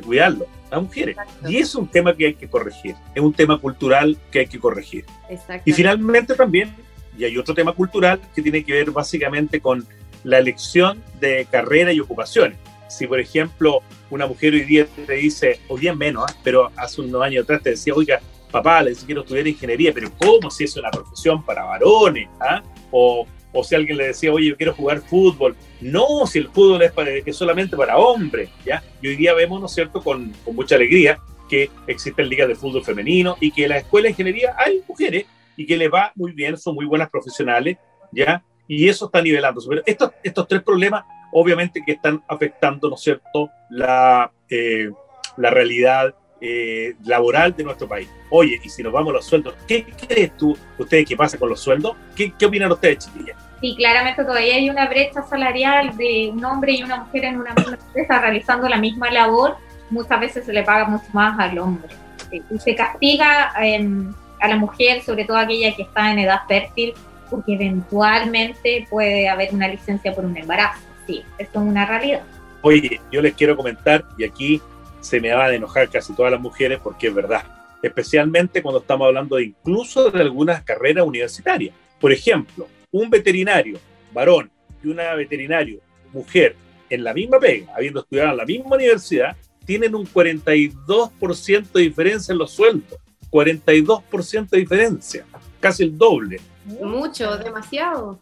cuidarlo? 0.00 0.46
Las 0.70 0.82
mujeres. 0.82 1.16
Y 1.46 1.58
es 1.58 1.74
un 1.74 1.86
tema 1.86 2.16
que 2.16 2.26
hay 2.26 2.34
que 2.34 2.48
corregir, 2.48 2.94
es 3.14 3.22
un 3.22 3.32
tema 3.32 3.58
cultural 3.58 4.16
que 4.30 4.40
hay 4.40 4.46
que 4.46 4.58
corregir. 4.58 5.04
Y 5.64 5.72
finalmente 5.72 6.34
también, 6.34 6.74
y 7.16 7.24
hay 7.24 7.36
otro 7.36 7.54
tema 7.54 7.72
cultural 7.72 8.20
que 8.34 8.42
tiene 8.42 8.64
que 8.64 8.72
ver 8.72 8.90
básicamente 8.90 9.60
con 9.60 9.86
la 10.24 10.38
elección 10.38 11.02
de 11.20 11.46
carrera 11.50 11.92
y 11.92 12.00
ocupaciones. 12.00 12.58
Si, 12.88 13.06
por 13.06 13.20
ejemplo, 13.20 13.80
una 14.10 14.26
mujer 14.26 14.52
hoy 14.52 14.64
día 14.64 14.86
te 15.06 15.14
dice, 15.14 15.60
hoy 15.68 15.80
día 15.80 15.94
menos, 15.94 16.24
¿ah? 16.28 16.34
pero 16.44 16.70
hace 16.76 17.00
unos 17.00 17.22
años 17.22 17.44
atrás 17.44 17.62
te 17.62 17.70
decía, 17.70 17.94
oiga, 17.94 18.20
papá, 18.50 18.82
le 18.82 18.90
dice, 18.90 19.06
quiero 19.06 19.22
estudiar 19.22 19.46
ingeniería, 19.46 19.92
pero 19.94 20.10
¿cómo 20.18 20.50
si 20.50 20.64
es 20.64 20.76
una 20.76 20.90
profesión 20.90 21.42
para 21.42 21.64
varones? 21.64 22.28
¿ah? 22.38 22.62
O, 22.90 23.26
o, 23.52 23.64
si 23.64 23.74
alguien 23.74 23.98
le 23.98 24.08
decía, 24.08 24.32
oye, 24.32 24.48
yo 24.48 24.56
quiero 24.56 24.74
jugar 24.74 25.00
fútbol. 25.00 25.56
No, 25.80 26.26
si 26.26 26.38
el 26.38 26.48
fútbol 26.48 26.82
es, 26.82 26.92
para, 26.92 27.10
es 27.10 27.36
solamente 27.36 27.76
para 27.76 27.98
hombres, 27.98 28.50
¿ya? 28.64 28.82
Y 29.00 29.08
hoy 29.08 29.16
día 29.16 29.34
vemos, 29.34 29.60
¿no 29.60 29.66
es 29.66 29.72
cierto?, 29.72 30.02
con, 30.02 30.32
con 30.44 30.54
mucha 30.54 30.76
alegría 30.76 31.18
que 31.48 31.70
existen 31.86 32.28
ligas 32.28 32.48
de 32.48 32.54
fútbol 32.54 32.84
femenino 32.84 33.36
y 33.40 33.50
que 33.50 33.64
en 33.64 33.70
la 33.70 33.78
escuela 33.78 34.04
de 34.04 34.10
ingeniería 34.10 34.54
hay 34.56 34.82
mujeres 34.88 35.26
y 35.56 35.66
que 35.66 35.76
les 35.76 35.92
va 35.92 36.12
muy 36.14 36.32
bien, 36.32 36.56
son 36.56 36.74
muy 36.74 36.86
buenas 36.86 37.10
profesionales, 37.10 37.76
¿ya? 38.10 38.42
y 38.66 38.88
eso 38.88 39.06
está 39.06 39.20
nivelándose. 39.20 39.68
Pero 39.68 39.82
estos, 39.84 40.12
estos 40.22 40.48
tres 40.48 40.62
problemas, 40.62 41.04
obviamente, 41.30 41.82
que 41.84 41.92
están 41.92 42.22
afectando, 42.28 42.88
¿no 42.88 42.94
es 42.94 43.02
cierto?, 43.02 43.50
la, 43.68 44.32
eh, 44.48 44.90
la 45.36 45.50
realidad 45.50 46.14
eh, 46.44 46.96
laboral 47.04 47.54
de 47.54 47.62
nuestro 47.62 47.86
país. 47.86 48.08
Oye, 48.28 48.60
y 48.60 48.68
si 48.68 48.82
nos 48.82 48.92
vamos 48.92 49.10
a 49.10 49.12
los 49.14 49.24
sueldos, 49.24 49.54
¿qué 49.68 49.84
crees 49.84 50.36
tú, 50.36 50.58
ustedes, 50.76 51.06
qué 51.06 51.16
pasa 51.16 51.38
con 51.38 51.48
los 51.48 51.60
sueldos? 51.60 51.96
¿Qué, 52.16 52.32
qué 52.36 52.46
opinan 52.46 52.72
ustedes, 52.72 52.98
chiquillas? 52.98 53.36
Sí, 53.60 53.76
claramente 53.76 54.24
todavía 54.24 54.56
hay 54.56 54.68
una 54.68 54.88
brecha 54.88 55.22
salarial 55.22 55.96
de 55.96 56.30
un 56.32 56.44
hombre 56.44 56.72
y 56.72 56.82
una 56.82 57.04
mujer 57.04 57.26
en 57.26 57.38
una 57.38 57.54
misma 57.54 57.78
empresa 57.86 58.20
realizando 58.20 58.68
la 58.68 58.76
misma 58.76 59.08
labor. 59.12 59.56
Muchas 59.88 60.18
veces 60.18 60.44
se 60.44 60.52
le 60.52 60.64
paga 60.64 60.86
mucho 60.86 61.06
más 61.12 61.38
al 61.38 61.56
hombre. 61.60 61.94
Y 62.32 62.58
se 62.58 62.74
castiga 62.74 63.52
em, 63.62 64.12
a 64.40 64.48
la 64.48 64.56
mujer, 64.56 65.00
sobre 65.02 65.24
todo 65.24 65.36
aquella 65.36 65.76
que 65.76 65.82
está 65.82 66.10
en 66.10 66.18
edad 66.18 66.40
fértil, 66.48 66.92
porque 67.30 67.54
eventualmente 67.54 68.84
puede 68.90 69.28
haber 69.28 69.54
una 69.54 69.68
licencia 69.68 70.12
por 70.12 70.24
un 70.24 70.36
embarazo. 70.36 70.80
Sí, 71.06 71.22
esto 71.38 71.60
es 71.60 71.64
una 71.68 71.86
realidad. 71.86 72.22
Oye, 72.62 73.00
yo 73.12 73.22
les 73.22 73.34
quiero 73.34 73.56
comentar, 73.56 74.04
y 74.18 74.24
aquí 74.24 74.60
se 75.02 75.20
me 75.20 75.34
van 75.34 75.50
a 75.50 75.54
enojar 75.54 75.90
casi 75.90 76.14
todas 76.14 76.32
las 76.32 76.40
mujeres 76.40 76.80
porque 76.82 77.08
es 77.08 77.14
verdad, 77.14 77.42
especialmente 77.82 78.62
cuando 78.62 78.80
estamos 78.80 79.06
hablando 79.06 79.36
de 79.36 79.44
incluso 79.44 80.10
de 80.10 80.22
algunas 80.22 80.62
carreras 80.62 81.04
universitarias. 81.04 81.74
Por 82.00 82.12
ejemplo, 82.12 82.66
un 82.90 83.10
veterinario 83.10 83.78
varón 84.12 84.50
y 84.82 84.88
una 84.88 85.14
veterinario 85.14 85.80
mujer 86.12 86.56
en 86.88 87.04
la 87.04 87.12
misma 87.12 87.38
pega, 87.38 87.72
habiendo 87.74 88.00
estudiado 88.00 88.30
en 88.30 88.36
la 88.36 88.44
misma 88.44 88.76
universidad, 88.76 89.36
tienen 89.64 89.94
un 89.94 90.06
42% 90.06 91.72
de 91.72 91.80
diferencia 91.80 92.32
en 92.32 92.38
los 92.38 92.50
sueldos. 92.50 92.98
42% 93.30 94.50
de 94.50 94.58
diferencia, 94.58 95.24
casi 95.58 95.84
el 95.84 95.96
doble. 95.96 96.38
Mucho, 96.64 97.36
demasiado. 97.38 98.20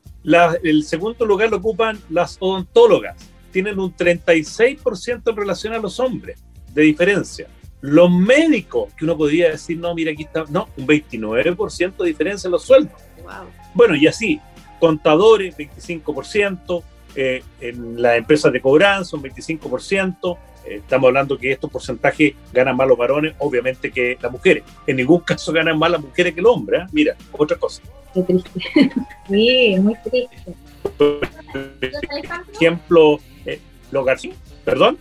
el 0.63 0.85
segundo 0.85 1.27
lugar 1.27 1.51
lo 1.51 1.57
ocupan 1.57 1.99
las 2.09 2.37
odontólogas. 2.39 3.17
Tienen 3.51 3.81
un 3.81 3.95
36% 3.95 5.23
en 5.29 5.37
relación 5.37 5.73
a 5.75 5.79
los 5.79 5.99
hombres. 5.99 6.45
De 6.75 6.83
diferencia. 6.83 7.49
Los 7.81 8.11
médicos, 8.11 8.93
que 8.95 9.05
uno 9.05 9.17
podría 9.17 9.51
decir, 9.51 9.79
no, 9.79 9.95
mira, 9.95 10.13
aquí 10.13 10.25
está, 10.25 10.45
no, 10.51 10.69
un 10.77 10.87
29% 10.87 11.97
de 11.97 12.07
diferencia 12.07 12.49
en 12.49 12.53
los 12.53 12.63
sueldos. 12.63 12.93
Bueno, 13.75 13.95
y 13.95 14.07
así, 14.07 14.41
contadores, 14.79 15.57
25%, 15.57 16.83
eh, 17.17 17.43
en 17.61 18.01
las 18.01 18.19
empresas 18.19 18.53
de 18.53 18.61
cobranza, 18.61 19.17
un 19.17 19.23
25%. 19.23 20.39
Eh, 20.67 20.77
estamos 20.77 21.09
hablando 21.09 21.39
que 21.39 21.53
estos 21.53 21.71
porcentajes 21.71 22.35
ganan 22.53 22.77
más 22.77 22.87
los 22.87 22.99
varones, 22.99 23.35
obviamente, 23.39 23.91
que 23.91 24.19
las 24.21 24.31
mujeres. 24.31 24.65
En 24.87 24.97
ningún 24.97 25.21
caso 25.27 25.53
ganan 25.53 25.79
más 25.79 25.91
las 25.91 26.03
mujeres 26.03 26.35
que 26.35 26.41
el 26.41 26.47
hombre. 26.47 26.79
¿eh? 26.79 26.87
Mira, 26.93 27.17
otra 27.33 27.57
cosa. 27.57 27.83
Qué 28.13 28.23
triste. 28.23 28.51
Sí, 29.29 29.77
muy 29.79 29.95
triste. 30.03 30.55
Ejemplo, 32.53 33.21
los 33.93 34.05
García, 34.05 34.33
perdón 34.65 34.99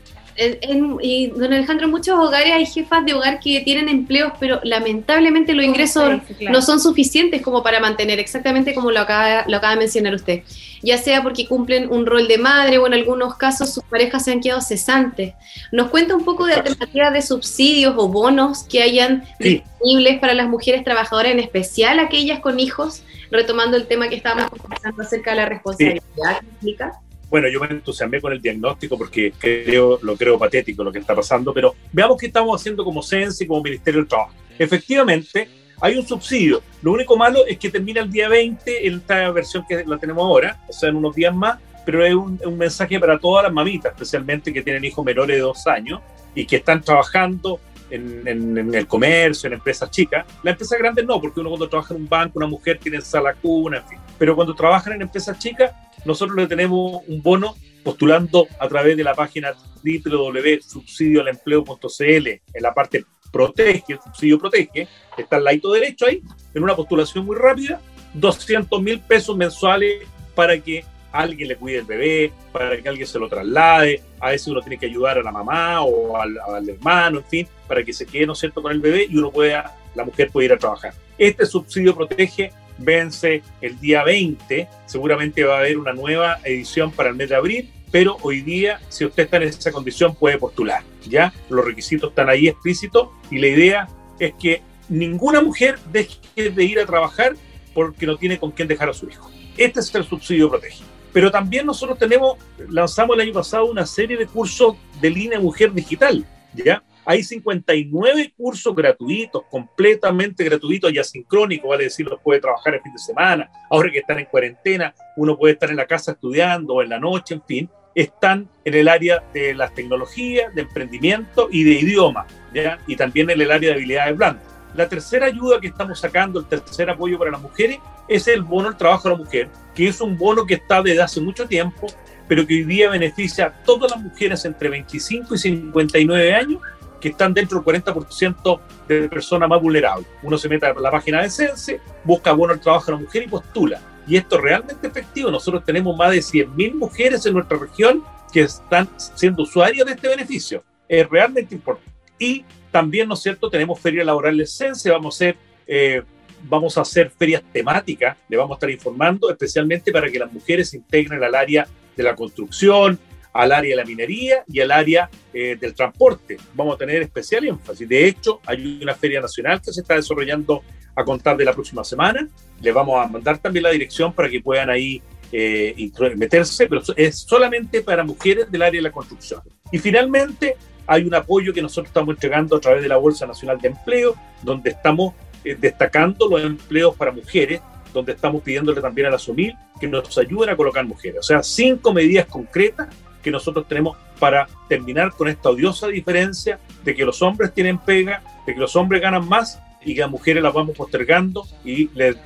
y 1.01 1.27
don 1.27 1.51
Alejandro, 1.51 1.85
en 1.85 1.91
muchos 1.91 2.17
hogares 2.17 2.53
hay 2.53 2.65
jefas 2.65 3.03
de 3.05 3.13
hogar 3.13 3.39
que 3.39 3.59
tienen 3.61 3.89
empleos, 3.89 4.33
pero 4.39 4.59
lamentablemente 4.63 5.53
los 5.53 5.65
ingresos 5.65 6.21
no 6.39 6.61
son 6.61 6.79
suficientes 6.79 7.41
como 7.41 7.61
para 7.61 7.79
mantener, 7.79 8.19
exactamente 8.19 8.73
como 8.73 8.91
lo 8.91 9.01
acaba, 9.01 9.43
lo 9.47 9.57
acaba 9.57 9.73
de 9.73 9.79
mencionar 9.79 10.15
usted. 10.15 10.43
Ya 10.81 10.97
sea 10.97 11.21
porque 11.21 11.45
cumplen 11.45 11.91
un 11.91 12.05
rol 12.05 12.27
de 12.27 12.37
madre 12.37 12.77
o 12.77 12.87
en 12.87 12.93
algunos 12.93 13.35
casos 13.35 13.73
sus 13.73 13.83
parejas 13.83 14.23
se 14.23 14.31
han 14.31 14.39
quedado 14.39 14.61
cesantes. 14.61 15.33
¿Nos 15.73 15.89
cuenta 15.89 16.15
un 16.15 16.23
poco 16.23 16.45
de 16.45 16.53
alternativas 16.53 17.11
de 17.11 17.21
subsidios 17.21 17.95
o 17.97 18.07
bonos 18.07 18.63
que 18.63 18.81
hayan 18.81 19.25
disponibles 19.39 20.19
para 20.19 20.33
las 20.33 20.47
mujeres 20.47 20.85
trabajadoras, 20.85 21.33
en 21.33 21.39
especial 21.39 21.99
aquellas 21.99 22.39
con 22.39 22.59
hijos? 22.59 23.03
Retomando 23.29 23.75
el 23.75 23.87
tema 23.87 24.07
que 24.07 24.15
estábamos 24.15 24.49
conversando 24.51 25.03
acerca 25.03 25.31
de 25.31 25.37
la 25.37 25.45
responsabilidad 25.45 26.39
que 26.39 26.45
implica 26.45 27.01
bueno, 27.29 27.47
yo 27.47 27.59
me 27.59 27.67
entusiasmé 27.67 28.19
con 28.19 28.33
el 28.33 28.41
diagnóstico 28.41 28.97
porque 28.97 29.33
creo, 29.37 29.99
lo 30.01 30.15
creo 30.15 30.37
patético 30.37 30.83
lo 30.83 30.91
que 30.91 30.99
está 30.99 31.15
pasando, 31.15 31.53
pero 31.53 31.75
veamos 31.91 32.17
qué 32.17 32.27
estamos 32.27 32.59
haciendo 32.59 32.83
como 32.83 33.03
CENSE 33.03 33.43
y 33.43 33.47
como 33.47 33.61
Ministerio 33.61 33.99
del 34.01 34.07
Trabajo. 34.07 34.33
Efectivamente, 34.57 35.47
hay 35.79 35.97
un 35.97 36.05
subsidio. 36.05 36.61
Lo 36.81 36.91
único 36.91 37.15
malo 37.15 37.45
es 37.45 37.57
que 37.57 37.69
termina 37.69 38.01
el 38.01 38.11
día 38.11 38.27
20, 38.27 38.87
en 38.87 38.95
esta 38.95 39.29
versión 39.31 39.63
que 39.67 39.83
la 39.85 39.97
tenemos 39.97 40.23
ahora, 40.23 40.59
o 40.67 40.73
sea, 40.73 40.89
en 40.89 40.95
unos 40.95 41.15
días 41.15 41.33
más, 41.33 41.59
pero 41.85 42.05
es 42.05 42.13
un, 42.13 42.39
un 42.43 42.57
mensaje 42.57 42.99
para 42.99 43.17
todas 43.17 43.43
las 43.43 43.53
mamitas, 43.53 43.93
especialmente 43.93 44.51
que 44.51 44.61
tienen 44.61 44.83
hijos 44.83 45.05
menores 45.05 45.37
de 45.37 45.41
dos 45.41 45.65
años 45.67 46.01
y 46.35 46.45
que 46.45 46.57
están 46.57 46.81
trabajando 46.81 47.59
en, 47.89 48.27
en, 48.27 48.73
el 48.73 48.87
comercio, 48.87 49.47
en 49.47 49.53
empresas 49.53 49.89
chicas. 49.89 50.25
Las 50.43 50.53
empresas 50.53 50.77
grandes 50.77 51.05
no, 51.05 51.19
porque 51.19 51.39
uno 51.39 51.49
cuando 51.49 51.69
trabaja 51.69 51.93
en 51.93 52.01
un 52.01 52.09
banco, 52.09 52.39
una 52.39 52.47
mujer 52.47 52.79
tiene 52.81 53.01
sala 53.01 53.33
cuna, 53.33 53.77
en 53.77 53.87
fin. 53.87 53.99
Pero 54.17 54.35
cuando 54.35 54.53
trabajan 54.53 54.93
en 54.93 55.01
empresas 55.03 55.37
chicas, 55.39 55.71
nosotros 56.05 56.37
le 56.37 56.47
tenemos 56.47 57.01
un 57.07 57.21
bono 57.21 57.55
postulando 57.83 58.47
a 58.59 58.67
través 58.67 58.97
de 58.97 59.03
la 59.03 59.13
página 59.13 59.53
www.subsidioalempleo.cl 59.83 62.27
en 62.27 62.61
la 62.61 62.73
parte 62.73 63.05
protege, 63.31 63.93
el 63.93 64.01
subsidio 64.01 64.39
protege, 64.39 64.87
está 65.17 65.37
al 65.37 65.43
lado 65.43 65.71
derecho 65.71 66.05
ahí, 66.05 66.21
en 66.53 66.63
una 66.63 66.75
postulación 66.75 67.25
muy 67.25 67.35
rápida, 67.35 67.81
200 68.13 68.81
mil 68.81 68.99
pesos 69.01 69.37
mensuales 69.37 70.07
para 70.35 70.59
que 70.59 70.83
alguien 71.11 71.47
le 71.47 71.55
cuide 71.55 71.79
el 71.79 71.85
bebé, 71.85 72.31
para 72.51 72.81
que 72.81 72.87
alguien 72.87 73.07
se 73.07 73.19
lo 73.19 73.27
traslade, 73.27 74.01
a 74.19 74.29
veces 74.29 74.47
uno 74.47 74.61
tiene 74.61 74.77
que 74.77 74.85
ayudar 74.85 75.17
a 75.17 75.23
la 75.23 75.31
mamá 75.31 75.81
o 75.81 76.17
al, 76.17 76.69
hermano, 76.69 77.19
en 77.19 77.25
fin, 77.25 77.47
para 77.67 77.83
que 77.83 77.93
se 77.93 78.05
quede, 78.05 78.25
¿no 78.25 78.35
cierto?, 78.35 78.61
con 78.61 78.71
el 78.71 78.79
bebé 78.79 79.07
y 79.09 79.17
uno 79.17 79.31
pueda, 79.31 79.75
la 79.95 80.03
mujer 80.03 80.29
puede 80.31 80.45
ir 80.45 80.53
a 80.53 80.57
trabajar. 80.57 80.93
Este 81.17 81.45
subsidio 81.45 81.95
protege 81.95 82.51
vence 82.79 83.43
el 83.61 83.79
día 83.79 84.03
20, 84.03 84.67
seguramente 84.85 85.43
va 85.43 85.57
a 85.57 85.59
haber 85.59 85.77
una 85.77 85.93
nueva 85.93 86.39
edición 86.43 86.91
para 86.91 87.09
el 87.09 87.15
mes 87.15 87.29
de 87.29 87.35
abril, 87.35 87.69
pero 87.91 88.17
hoy 88.21 88.41
día, 88.41 88.79
si 88.89 89.05
usted 89.05 89.23
está 89.23 89.37
en 89.37 89.43
esa 89.43 89.71
condición, 89.71 90.15
puede 90.15 90.37
postular, 90.37 90.83
¿ya? 91.07 91.33
Los 91.49 91.65
requisitos 91.65 92.09
están 92.09 92.29
ahí 92.29 92.47
explícitos 92.47 93.09
y 93.31 93.39
la 93.39 93.47
idea 93.47 93.89
es 94.19 94.33
que 94.39 94.61
ninguna 94.89 95.41
mujer 95.41 95.79
deje 95.91 96.19
de 96.49 96.63
ir 96.63 96.79
a 96.79 96.85
trabajar 96.85 97.35
porque 97.73 98.05
no 98.05 98.17
tiene 98.17 98.37
con 98.37 98.51
quién 98.51 98.67
dejar 98.67 98.89
a 98.89 98.93
su 98.93 99.07
hijo. 99.07 99.31
Este 99.57 99.79
es 99.79 99.93
el 99.95 100.05
subsidio 100.05 100.49
protege. 100.49 100.83
Pero 101.11 101.31
también 101.31 101.65
nosotros 101.65 101.97
tenemos, 101.97 102.37
lanzamos 102.69 103.15
el 103.15 103.21
año 103.21 103.33
pasado 103.33 103.65
una 103.65 103.85
serie 103.85 104.17
de 104.17 104.27
cursos 104.27 104.75
de 105.01 105.09
línea 105.09 105.39
mujer 105.39 105.73
digital, 105.73 106.25
¿ya? 106.53 106.83
Hay 107.09 107.23
59 107.23 108.35
cursos 108.37 108.75
gratuitos, 108.75 109.41
completamente 109.49 110.43
gratuitos 110.43 110.93
y 110.93 110.99
asincrónicos, 110.99 111.67
vale 111.67 111.85
decir, 111.85 112.05
los 112.05 112.21
puede 112.21 112.39
trabajar 112.39 112.75
el 112.75 112.81
fin 112.81 112.93
de 112.93 112.99
semana. 112.99 113.49
Ahora 113.71 113.91
que 113.91 113.97
están 113.97 114.19
en 114.19 114.25
cuarentena, 114.25 114.93
uno 115.17 115.35
puede 115.35 115.53
estar 115.53 115.71
en 115.71 115.77
la 115.77 115.87
casa 115.87 116.11
estudiando 116.11 116.75
o 116.75 116.83
en 116.83 116.89
la 116.89 116.99
noche, 116.99 117.33
en 117.33 117.41
fin. 117.41 117.69
Están 117.95 118.47
en 118.63 118.75
el 118.75 118.87
área 118.87 119.23
de 119.33 119.55
las 119.55 119.73
tecnologías, 119.73 120.53
de 120.53 120.61
emprendimiento 120.61 121.49
y 121.51 121.63
de 121.63 121.71
idioma, 121.79 122.27
¿ya? 122.53 122.77
y 122.85 122.95
también 122.95 123.27
en 123.31 123.41
el 123.41 123.49
área 123.49 123.71
de 123.71 123.77
habilidades 123.77 124.15
blandas. 124.15 124.43
La 124.75 124.87
tercera 124.87 125.25
ayuda 125.25 125.59
que 125.59 125.69
estamos 125.69 125.99
sacando, 125.99 126.39
el 126.39 126.45
tercer 126.45 126.91
apoyo 126.91 127.17
para 127.17 127.31
las 127.31 127.41
mujeres, 127.41 127.79
es 128.07 128.27
el 128.27 128.43
bono 128.43 128.67
al 128.67 128.77
trabajo 128.77 129.09
de 129.09 129.15
la 129.15 129.23
mujer, 129.23 129.49
que 129.73 129.87
es 129.87 129.99
un 129.99 130.15
bono 130.15 130.45
que 130.45 130.53
está 130.53 130.83
desde 130.83 131.01
hace 131.01 131.19
mucho 131.21 131.47
tiempo, 131.47 131.87
pero 132.27 132.45
que 132.45 132.53
hoy 132.53 132.63
día 132.65 132.91
beneficia 132.91 133.47
a 133.47 133.63
todas 133.63 133.89
las 133.89 133.99
mujeres 133.99 134.45
entre 134.45 134.69
25 134.69 135.33
y 135.33 135.37
59 135.39 136.35
años 136.35 136.61
que 136.99 137.09
están 137.09 137.33
dentro 137.33 137.61
del 137.61 137.81
40% 137.83 138.59
de 138.87 139.09
personas 139.09 139.49
más 139.49 139.61
vulnerables. 139.61 140.07
Uno 140.23 140.37
se 140.37 140.49
mete 140.49 140.65
a 140.65 140.73
la 140.73 140.91
página 140.91 141.21
de 141.21 141.29
Sense, 141.29 141.79
busca 142.03 142.31
bueno 142.31 142.53
el 142.53 142.59
trabajo 142.59 142.87
de 142.87 142.91
la 142.93 142.97
mujer 142.99 143.23
y 143.23 143.27
postula. 143.27 143.81
Y 144.07 144.17
esto 144.17 144.37
es 144.37 144.41
realmente 144.41 144.87
efectivo. 144.87 145.29
Nosotros 145.29 145.63
tenemos 145.63 145.95
más 145.95 146.11
de 146.11 146.19
100.000 146.19 146.73
mujeres 146.75 147.25
en 147.25 147.33
nuestra 147.33 147.57
región 147.57 148.03
que 148.31 148.41
están 148.41 148.89
siendo 148.97 149.43
usuarias 149.43 149.85
de 149.85 149.93
este 149.93 150.07
beneficio. 150.07 150.63
Es 150.87 151.07
realmente 151.07 151.55
importante. 151.55 151.91
Y 152.17 152.43
también, 152.71 153.07
¿no 153.07 153.13
es 153.13 153.21
cierto?, 153.21 153.49
tenemos 153.49 153.79
ferias 153.79 154.05
laborales 154.05 154.51
Sense, 154.51 154.89
vamos 154.89 155.15
a 155.15 155.15
hacer... 155.15 155.37
Eh, 155.67 156.03
vamos 156.43 156.77
a 156.77 156.81
hacer 156.81 157.09
ferias 157.09 157.43
temáticas, 157.51 158.17
le 158.27 158.37
vamos 158.37 158.51
a 158.51 158.55
estar 158.55 158.69
informando, 158.69 159.29
especialmente 159.29 159.91
para 159.91 160.09
que 160.09 160.19
las 160.19 160.31
mujeres 160.31 160.69
se 160.69 160.77
integren 160.77 161.21
al 161.23 161.35
área 161.35 161.67
de 161.95 162.03
la 162.03 162.15
construcción, 162.15 162.97
al 163.33 163.51
área 163.51 163.71
de 163.71 163.75
la 163.75 163.85
minería 163.85 164.43
y 164.47 164.59
al 164.59 164.71
área 164.71 165.09
eh, 165.33 165.55
del 165.59 165.73
transporte. 165.73 166.37
Vamos 166.53 166.75
a 166.75 166.77
tener 166.77 167.01
especial 167.01 167.45
énfasis. 167.45 167.87
De 167.87 168.07
hecho, 168.07 168.41
hay 168.45 168.79
una 168.81 168.95
feria 168.95 169.21
nacional 169.21 169.61
que 169.61 169.71
se 169.71 169.81
está 169.81 169.95
desarrollando 169.95 170.63
a 170.95 171.03
contar 171.03 171.37
de 171.37 171.45
la 171.45 171.53
próxima 171.53 171.83
semana. 171.83 172.27
Les 172.61 172.73
vamos 172.73 173.03
a 173.03 173.07
mandar 173.07 173.37
también 173.37 173.63
la 173.63 173.71
dirección 173.71 174.13
para 174.13 174.29
que 174.29 174.41
puedan 174.41 174.69
ahí 174.69 175.01
eh, 175.31 175.91
meterse, 176.15 176.67
pero 176.67 176.81
es 176.95 177.19
solamente 177.19 177.81
para 177.81 178.03
mujeres 178.03 178.49
del 178.51 178.63
área 178.63 178.79
de 178.79 178.83
la 178.83 178.91
construcción. 178.91 179.41
Y 179.71 179.77
finalmente, 179.77 180.57
hay 180.87 181.03
un 181.03 181.13
apoyo 181.13 181.53
que 181.53 181.61
nosotros 181.61 181.87
estamos 181.87 182.15
entregando 182.15 182.55
a 182.55 182.59
través 182.59 182.81
de 182.81 182.89
la 182.89 182.97
Bolsa 182.97 183.27
Nacional 183.27 183.59
de 183.61 183.67
Empleo, 183.67 184.15
donde 184.41 184.71
estamos 184.71 185.13
eh, 185.43 185.55
destacando 185.57 186.27
los 186.27 186.43
empleos 186.43 186.95
para 186.95 187.11
mujeres, 187.11 187.61
donde 187.93 188.13
estamos 188.13 188.41
pidiéndole 188.41 188.81
también 188.81 189.07
a 189.07 189.11
la 189.11 189.19
SOMIL 189.19 189.55
que 189.79 189.87
nos 189.87 190.17
ayuden 190.17 190.49
a 190.49 190.55
colocar 190.55 190.85
mujeres. 190.85 191.19
O 191.19 191.23
sea, 191.23 191.43
cinco 191.43 191.93
medidas 191.93 192.25
concretas 192.25 192.87
que 193.21 193.31
nosotros 193.31 193.67
tenemos 193.67 193.97
para 194.19 194.47
terminar 194.67 195.11
con 195.11 195.27
esta 195.27 195.49
odiosa 195.49 195.87
diferencia 195.87 196.59
de 196.83 196.95
que 196.95 197.05
los 197.05 197.21
hombres 197.21 197.53
tienen 197.53 197.77
pega, 197.77 198.21
de 198.45 198.53
que 198.53 198.59
los 198.59 198.75
hombres 198.75 199.01
ganan 199.01 199.27
más 199.27 199.59
y 199.83 199.95
que 199.95 200.01
las 200.01 200.09
mujeres 200.09 200.43
las 200.43 200.53
vamos 200.53 200.75
postergando 200.75 201.45
y 201.63 201.89
les, 201.93 202.17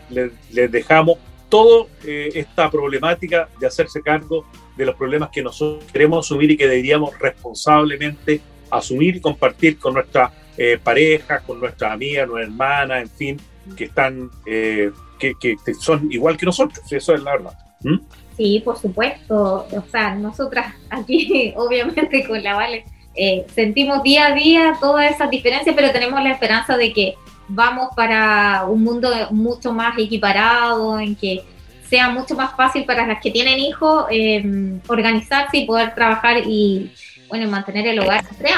dejamos 0.71 1.17
toda 1.49 1.85
eh, 2.03 2.31
esta 2.33 2.69
problemática 2.71 3.47
de 3.59 3.67
hacerse 3.67 4.01
cargo 4.01 4.45
de 4.75 4.85
los 4.85 4.95
problemas 4.95 5.29
que 5.29 5.43
nosotros 5.43 5.83
queremos 5.91 6.25
asumir 6.25 6.51
y 6.51 6.57
que 6.57 6.67
deberíamos 6.67 7.17
responsablemente 7.19 8.41
asumir 8.71 9.17
y 9.17 9.21
compartir 9.21 9.77
con 9.77 9.93
nuestras 9.93 10.31
eh, 10.57 10.79
parejas, 10.83 11.43
con 11.43 11.59
nuestras 11.59 11.91
amigas, 11.91 12.27
nuestras 12.27 12.49
hermanas, 12.49 13.01
en 13.03 13.09
fin, 13.09 13.41
que 13.75 13.85
están, 13.85 14.29
eh, 14.45 14.91
que, 15.19 15.55
son 15.79 16.11
igual 16.11 16.37
que 16.37 16.45
nosotros, 16.45 16.79
eso 16.91 17.13
es 17.13 17.23
la 17.23 17.31
verdad. 17.31 17.57
¿Mm? 17.81 17.97
Sí, 18.35 18.61
por 18.63 18.77
supuesto. 18.77 19.67
O 19.71 19.83
sea, 19.91 20.15
nosotras 20.15 20.73
aquí, 20.89 21.53
obviamente 21.57 22.25
con 22.27 22.41
la 22.41 22.55
Vale, 22.55 22.85
eh, 23.15 23.45
sentimos 23.53 24.01
día 24.03 24.27
a 24.27 24.33
día 24.33 24.77
todas 24.79 25.11
esas 25.11 25.29
diferencias, 25.29 25.75
pero 25.75 25.91
tenemos 25.91 26.21
la 26.23 26.31
esperanza 26.31 26.77
de 26.77 26.91
que 26.91 27.15
vamos 27.47 27.89
para 27.95 28.65
un 28.67 28.83
mundo 28.83 29.09
mucho 29.31 29.73
más 29.73 29.97
equiparado, 29.97 30.99
en 30.99 31.15
que 31.15 31.43
sea 31.87 32.09
mucho 32.09 32.35
más 32.35 32.55
fácil 32.55 32.85
para 32.85 33.05
las 33.05 33.21
que 33.21 33.29
tienen 33.29 33.59
hijos 33.59 34.05
em, 34.09 34.79
organizarse 34.87 35.57
y 35.57 35.65
poder 35.65 35.93
trabajar 35.93 36.37
y, 36.45 36.91
bueno, 37.27 37.47
mantener 37.49 37.85
el 37.85 37.99
hogar 37.99 38.25
entre. 38.31 38.49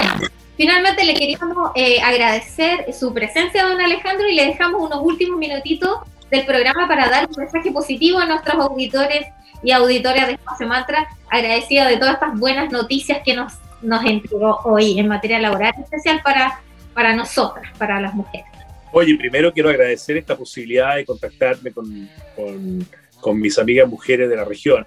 Finalmente 0.56 1.04
le 1.04 1.16
queríamos 1.16 1.72
eh, 1.76 2.00
agradecer 2.02 2.94
su 2.94 3.14
presencia, 3.14 3.66
don 3.66 3.82
Alejandro, 3.82 4.30
y 4.30 4.36
le 4.36 4.46
dejamos 4.46 4.82
unos 4.82 5.00
últimos 5.02 5.38
minutitos 5.38 6.00
del 6.32 6.46
programa 6.46 6.88
para 6.88 7.10
dar 7.10 7.28
un 7.28 7.36
mensaje 7.38 7.72
positivo 7.72 8.20
a 8.20 8.26
nuestros 8.26 8.56
auditores 8.56 9.26
y 9.64 9.72
auditoria 9.72 10.26
de 10.26 10.34
Espacio 10.34 10.68
Mantra, 10.68 11.08
agradecida 11.30 11.88
de 11.88 11.98
todas 11.98 12.16
estas 12.16 12.40
buenas 12.40 12.72
noticias 12.72 13.22
que 13.24 13.36
nos, 13.36 13.54
nos 13.82 14.04
entregó 14.06 14.60
hoy 14.64 15.00
en 15.00 15.08
materia 15.08 15.40
laboral, 15.40 15.74
especial 15.82 16.22
para, 16.24 16.60
para 16.94 17.16
nosotras, 17.16 17.72
para 17.78 18.00
las 18.00 18.14
mujeres. 18.14 18.48
Oye, 18.92 19.18
primero 19.18 19.52
quiero 19.52 19.70
agradecer 19.70 20.18
esta 20.18 20.38
posibilidad 20.38 20.96
de 20.96 21.06
contactarme 21.06 21.72
con, 21.72 22.10
con, 22.36 22.88
con 23.20 23.40
mis 23.40 23.60
amigas 23.60 23.90
mujeres 23.90 24.30
de 24.30 24.36
la 24.36 24.46
región. 24.46 24.86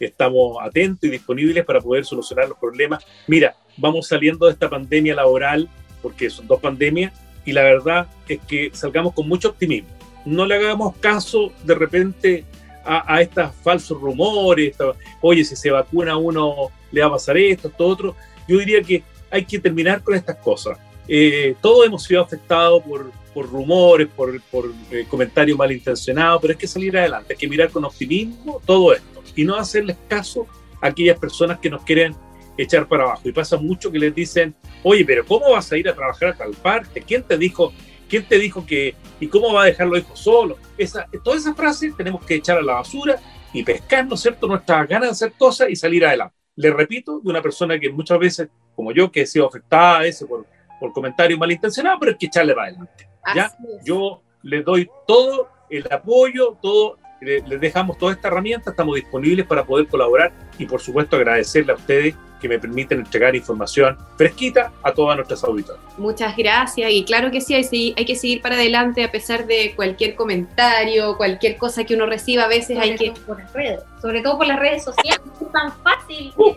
Estamos 0.00 0.56
atentos 0.60 1.04
y 1.04 1.10
disponibles 1.10 1.64
para 1.64 1.80
poder 1.80 2.04
solucionar 2.04 2.48
los 2.48 2.58
problemas. 2.58 3.04
Mira, 3.26 3.54
vamos 3.76 4.08
saliendo 4.08 4.46
de 4.46 4.52
esta 4.52 4.68
pandemia 4.68 5.14
laboral, 5.14 5.68
porque 6.00 6.30
son 6.30 6.46
dos 6.46 6.60
pandemias, 6.60 7.12
y 7.44 7.52
la 7.52 7.62
verdad 7.62 8.06
es 8.28 8.40
que 8.40 8.70
salgamos 8.72 9.14
con 9.14 9.28
mucho 9.28 9.50
optimismo. 9.50 9.88
No 10.24 10.46
le 10.46 10.56
hagamos 10.56 10.96
caso 10.96 11.52
de 11.64 11.74
repente 11.74 12.44
a, 12.84 13.20
estos 13.20 13.54
falsos 13.62 14.00
rumores, 14.00 14.76
oye, 15.20 15.44
si 15.44 15.56
se 15.56 15.70
vacuna 15.70 16.16
uno 16.16 16.70
le 16.90 17.00
va 17.00 17.08
a 17.08 17.10
pasar 17.12 17.36
esto, 17.36 17.68
esto 17.68 17.86
otro. 17.86 18.16
Yo 18.48 18.58
diría 18.58 18.82
que 18.82 19.02
hay 19.30 19.44
que 19.44 19.58
terminar 19.58 20.02
con 20.02 20.14
estas 20.14 20.36
cosas. 20.36 20.78
Eh, 21.08 21.54
todos 21.60 21.86
hemos 21.86 22.04
sido 22.04 22.22
afectados 22.22 22.82
por, 22.82 23.50
rumores, 23.50 24.08
por, 24.08 24.40
por 24.42 24.72
eh, 24.90 25.06
comentarios 25.08 25.56
malintencionados, 25.58 26.40
pero 26.40 26.52
hay 26.52 26.58
que 26.58 26.66
salir 26.66 26.96
adelante, 26.96 27.32
hay 27.32 27.38
que 27.38 27.48
mirar 27.48 27.70
con 27.70 27.84
optimismo 27.84 28.60
todo 28.64 28.92
esto 28.92 29.22
y 29.34 29.44
no 29.44 29.56
hacerles 29.56 29.96
caso 30.08 30.46
a 30.80 30.88
aquellas 30.88 31.18
personas 31.18 31.58
que 31.58 31.70
nos 31.70 31.82
quieren 31.82 32.14
echar 32.58 32.86
para 32.86 33.04
abajo. 33.04 33.28
Y 33.28 33.32
pasa 33.32 33.56
mucho 33.56 33.90
que 33.90 33.98
les 33.98 34.14
dicen, 34.14 34.54
oye, 34.82 35.04
pero 35.04 35.24
¿cómo 35.24 35.50
vas 35.50 35.70
a 35.72 35.76
ir 35.76 35.88
a 35.88 35.94
trabajar 35.94 36.30
a 36.30 36.36
tal 36.36 36.52
parte? 36.52 37.02
¿Quién 37.02 37.22
te 37.22 37.38
dijo, 37.38 37.72
quién 38.12 38.28
te 38.28 38.38
dijo 38.38 38.66
que, 38.66 38.94
y 39.20 39.26
cómo 39.26 39.54
va 39.54 39.62
a 39.62 39.64
dejar 39.64 39.86
los 39.86 40.00
hijos 40.00 40.18
solos? 40.18 40.58
Esa, 40.76 41.06
toda 41.24 41.34
esa 41.34 41.54
frase 41.54 41.94
tenemos 41.96 42.22
que 42.26 42.34
echar 42.34 42.58
a 42.58 42.62
la 42.62 42.74
basura 42.74 43.18
y 43.54 43.62
pescar, 43.62 44.06
¿no 44.06 44.16
es 44.16 44.20
cierto?, 44.20 44.46
nuestras 44.46 44.86
ganas 44.86 45.08
de 45.08 45.12
hacer 45.12 45.32
cosas 45.32 45.70
y 45.70 45.76
salir 45.76 46.04
adelante. 46.04 46.36
Le 46.56 46.70
repito, 46.70 47.20
de 47.20 47.30
una 47.30 47.40
persona 47.40 47.80
que 47.80 47.90
muchas 47.90 48.18
veces, 48.18 48.48
como 48.76 48.92
yo, 48.92 49.10
que 49.10 49.22
he 49.22 49.26
sido 49.26 49.46
afectada 49.46 50.00
a 50.00 50.06
ese 50.06 50.26
por, 50.26 50.44
por 50.78 50.92
comentarios 50.92 51.38
malintencionados, 51.38 51.98
pero 52.00 52.12
hay 52.12 52.18
que 52.18 52.26
echarle 52.26 52.52
para 52.52 52.66
adelante. 52.66 53.08
¿ya? 53.34 53.50
Yo 53.82 54.22
les 54.42 54.62
doy 54.62 54.90
todo 55.06 55.48
el 55.70 55.90
apoyo, 55.90 56.58
todo 56.60 56.98
les 57.22 57.60
dejamos 57.60 57.96
toda 57.96 58.12
esta 58.12 58.28
herramienta, 58.28 58.72
estamos 58.72 58.96
disponibles 58.96 59.46
para 59.46 59.64
poder 59.64 59.86
colaborar 59.86 60.32
y 60.58 60.66
por 60.66 60.82
supuesto 60.82 61.16
agradecerle 61.16 61.72
a 61.72 61.76
ustedes 61.76 62.14
que 62.42 62.48
me 62.48 62.58
permiten 62.58 62.98
entregar 62.98 63.34
información 63.36 63.96
fresquita 64.16 64.72
a 64.82 64.92
todas 64.92 65.16
nuestras 65.16 65.42
auditoras. 65.44 65.80
Muchas 65.96 66.36
gracias 66.36 66.90
y 66.90 67.04
claro 67.04 67.30
que 67.30 67.40
sí 67.40 67.54
hay, 67.54 68.04
que 68.04 68.16
seguir 68.16 68.42
para 68.42 68.56
adelante 68.56 69.04
a 69.04 69.10
pesar 69.10 69.46
de 69.46 69.72
cualquier 69.76 70.16
comentario, 70.16 71.16
cualquier 71.16 71.56
cosa 71.56 71.84
que 71.84 71.94
uno 71.94 72.06
reciba, 72.06 72.44
a 72.44 72.48
veces 72.48 72.76
hay 72.78 72.96
que... 72.96 73.12
Por 73.26 73.38
las 73.38 73.52
redes, 73.52 73.82
sobre 74.00 74.20
todo 74.20 74.38
por 74.38 74.46
las 74.48 74.58
redes 74.58 74.84
sociales, 74.84 75.22
es 75.40 75.52
tan 75.52 75.72
fácil 75.82 76.32
uh. 76.36 76.54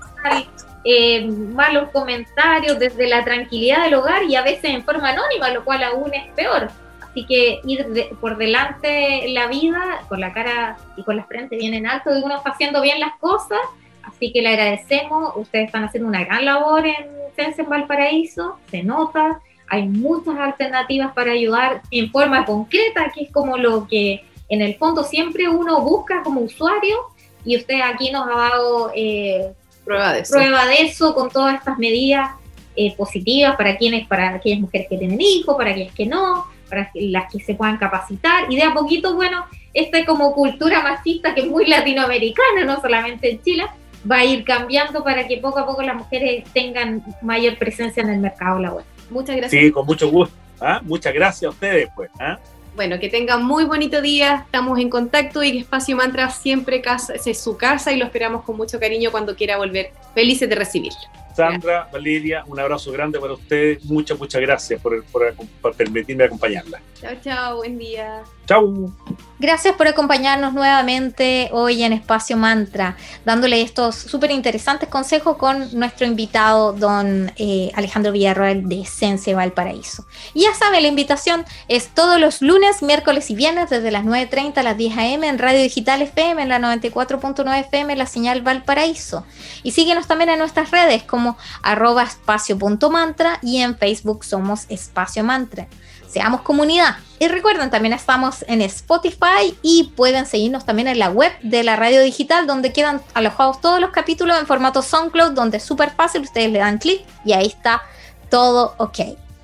eh, 0.83 1.27
malos 1.27 1.91
comentarios 1.91 2.79
desde 2.79 3.07
la 3.07 3.23
tranquilidad 3.23 3.83
del 3.83 3.93
hogar 3.93 4.23
y 4.23 4.35
a 4.35 4.41
veces 4.41 4.71
en 4.71 4.83
forma 4.83 5.09
anónima, 5.09 5.51
lo 5.51 5.63
cual 5.63 5.83
aún 5.83 6.11
es 6.13 6.33
peor. 6.33 6.69
Así 7.01 7.25
que 7.25 7.61
ir 7.63 8.09
por 8.19 8.37
delante 8.37 9.29
la 9.29 9.47
vida, 9.47 10.01
con 10.09 10.19
la 10.19 10.33
cara 10.33 10.77
y 10.97 11.03
con 11.03 11.15
la 11.15 11.23
frente 11.25 11.55
bien 11.55 11.73
en 11.73 11.87
alto, 11.87 12.09
de 12.09 12.21
uno 12.21 12.35
está 12.35 12.49
haciendo 12.49 12.81
bien 12.81 12.99
las 12.99 13.15
cosas. 13.19 13.59
Así 14.07 14.31
que 14.31 14.41
le 14.41 14.49
agradecemos. 14.49 15.33
Ustedes 15.35 15.67
están 15.67 15.83
haciendo 15.83 16.09
una 16.09 16.23
gran 16.23 16.45
labor 16.45 16.85
en 16.85 17.07
Sense 17.35 17.61
en 17.61 17.69
Valparaíso, 17.69 18.57
se 18.69 18.83
nota. 18.83 19.41
Hay 19.67 19.87
muchas 19.87 20.37
alternativas 20.37 21.13
para 21.13 21.31
ayudar 21.31 21.81
en 21.91 22.11
forma 22.11 22.45
concreta, 22.45 23.11
que 23.13 23.23
es 23.23 23.31
como 23.31 23.57
lo 23.57 23.87
que 23.87 24.23
en 24.47 24.61
el 24.61 24.75
fondo 24.75 25.03
siempre 25.03 25.49
uno 25.49 25.81
busca 25.81 26.21
como 26.23 26.41
usuario. 26.41 26.97
Y 27.43 27.57
usted 27.57 27.81
aquí 27.81 28.11
nos 28.11 28.27
ha 28.27 28.35
dado 28.35 28.91
eh, 28.95 29.53
prueba, 29.83 30.13
de 30.13 30.19
eso. 30.21 30.33
prueba 30.33 30.65
de 30.65 30.81
eso 30.81 31.13
con 31.13 31.29
todas 31.29 31.55
estas 31.55 31.77
medidas 31.77 32.31
eh, 32.75 32.95
positivas 32.95 33.55
para 33.55 33.77
quienes, 33.77 34.07
para 34.07 34.35
aquellas 34.35 34.59
mujeres 34.59 34.87
que 34.89 34.97
tienen 34.97 35.21
hijos, 35.21 35.55
para 35.55 35.71
aquellas 35.71 35.93
que 35.93 36.05
no 36.05 36.45
para 36.69 36.89
las 36.95 37.31
que 37.31 37.39
se 37.39 37.55
puedan 37.55 37.77
capacitar 37.77 38.51
y 38.51 38.55
de 38.55 38.63
a 38.63 38.73
poquito, 38.73 39.15
bueno, 39.15 39.45
esta 39.73 40.05
como 40.05 40.33
cultura 40.33 40.81
machista 40.81 41.33
que 41.33 41.41
es 41.41 41.47
muy 41.47 41.65
latinoamericana, 41.65 42.65
no 42.65 42.81
solamente 42.81 43.31
en 43.31 43.41
Chile, 43.41 43.65
va 44.09 44.17
a 44.17 44.25
ir 44.25 44.43
cambiando 44.43 45.03
para 45.03 45.27
que 45.27 45.37
poco 45.37 45.59
a 45.59 45.65
poco 45.65 45.81
las 45.81 45.95
mujeres 45.95 46.43
tengan 46.53 47.03
mayor 47.21 47.57
presencia 47.57 48.03
en 48.03 48.09
el 48.09 48.19
mercado 48.19 48.59
laboral. 48.59 48.85
Muchas 49.09 49.35
gracias. 49.35 49.61
Sí, 49.61 49.71
con 49.71 49.85
mucho 49.85 50.09
gusto. 50.09 50.35
¿ah? 50.61 50.79
Muchas 50.83 51.13
gracias 51.13 51.49
a 51.49 51.49
ustedes, 51.49 51.89
pues. 51.95 52.09
¿ah? 52.19 52.39
Bueno, 52.75 52.99
que 52.99 53.07
tengan 53.07 53.43
muy 53.43 53.63
bonito 53.63 54.01
día, 54.01 54.43
estamos 54.45 54.79
en 54.79 54.89
contacto 54.89 55.41
y 55.43 55.53
que 55.53 55.59
Espacio 55.59 55.95
Mantra 55.95 56.29
siempre 56.29 56.83
es 57.25 57.39
su 57.41 57.55
casa 57.55 57.93
y 57.93 57.97
lo 57.97 58.05
esperamos 58.05 58.43
con 58.43 58.57
mucho 58.57 58.79
cariño 58.79 59.11
cuando 59.11 59.35
quiera 59.35 59.57
volver. 59.57 59.91
Felices 60.13 60.49
de 60.49 60.55
recibirlo. 60.55 60.99
Sandra, 61.35 61.89
Valeria, 61.91 62.43
un 62.47 62.59
abrazo 62.59 62.91
grande 62.91 63.19
para 63.19 63.33
ustedes. 63.33 63.83
Muchas, 63.85 64.17
muchas 64.17 64.41
gracias 64.41 64.81
por, 64.81 65.03
por, 65.05 65.75
permitirme 65.75 66.25
acompañarla. 66.25 66.81
Chao, 66.99 67.13
chao, 67.21 67.57
buen 67.57 67.77
día. 67.77 68.23
Chao. 68.45 68.91
Gracias 69.37 69.75
por 69.75 69.85
acompañarnos 69.87 70.53
nuevamente 70.53 71.49
hoy 71.51 71.83
en 71.83 71.91
Espacio 71.91 72.37
Mantra, 72.37 72.95
dándole 73.25 73.61
estos 73.61 73.95
súper 73.95 74.31
interesantes 74.31 74.87
consejos 74.87 75.35
con 75.35 75.77
nuestro 75.77 76.07
invitado, 76.07 76.71
don 76.71 77.33
eh, 77.35 77.69
Alejandro 77.75 78.13
Villarroel 78.13 78.69
de 78.69 78.85
Sense 78.85 79.35
Valparaíso. 79.35 80.05
Y 80.33 80.43
ya 80.43 80.53
sabe, 80.53 80.79
la 80.79 80.87
invitación 80.87 81.43
es 81.67 81.89
todos 81.89 82.17
los 82.17 82.41
lunes, 82.41 82.81
miércoles 82.81 83.29
y 83.29 83.35
viernes 83.35 83.69
desde 83.69 83.91
las 83.91 84.05
9.30 84.05 84.57
a 84.59 84.63
las 84.63 84.77
10 84.77 84.97
a.m. 84.97 85.27
en 85.27 85.37
Radio 85.37 85.61
Digital 85.61 86.01
FM, 86.01 86.41
en 86.41 86.47
la 86.47 86.59
94.9 86.59 87.59
FM, 87.59 87.95
la 87.97 88.05
señal 88.05 88.41
Valparaíso. 88.41 89.25
Y 89.63 89.71
síguenos 89.71 90.07
también 90.07 90.29
en 90.29 90.39
nuestras 90.39 90.71
redes 90.71 91.03
como 91.03 91.37
arroba 91.61 92.03
espacio.mantra 92.03 93.39
y 93.41 93.57
en 93.57 93.77
Facebook 93.77 94.23
somos 94.23 94.65
Espacio 94.69 95.25
Mantra. 95.25 95.67
Seamos 96.15 96.43
comunidad. 96.43 96.95
Y 97.19 97.27
recuerden, 97.27 97.69
también 97.69 97.91
estamos 97.91 98.45
en 98.47 98.61
Spotify 98.61 99.53
y 99.61 99.91
pueden 99.97 100.25
seguirnos 100.25 100.65
también 100.65 100.87
en 100.87 100.97
la 100.97 101.09
web 101.09 101.29
de 101.41 101.61
la 101.61 101.75
radio 101.75 101.99
digital, 101.99 102.47
donde 102.47 102.71
quedan 102.71 103.01
alojados 103.13 103.59
todos 103.59 103.81
los 103.81 103.89
capítulos 103.89 104.39
en 104.39 104.47
formato 104.47 104.81
SoundCloud, 104.81 105.33
donde 105.33 105.57
es 105.57 105.63
súper 105.63 105.89
fácil, 105.89 106.21
ustedes 106.21 106.49
le 106.53 106.59
dan 106.59 106.77
clic 106.77 107.01
y 107.25 107.33
ahí 107.33 107.47
está 107.47 107.81
todo 108.29 108.75
ok. 108.77 108.99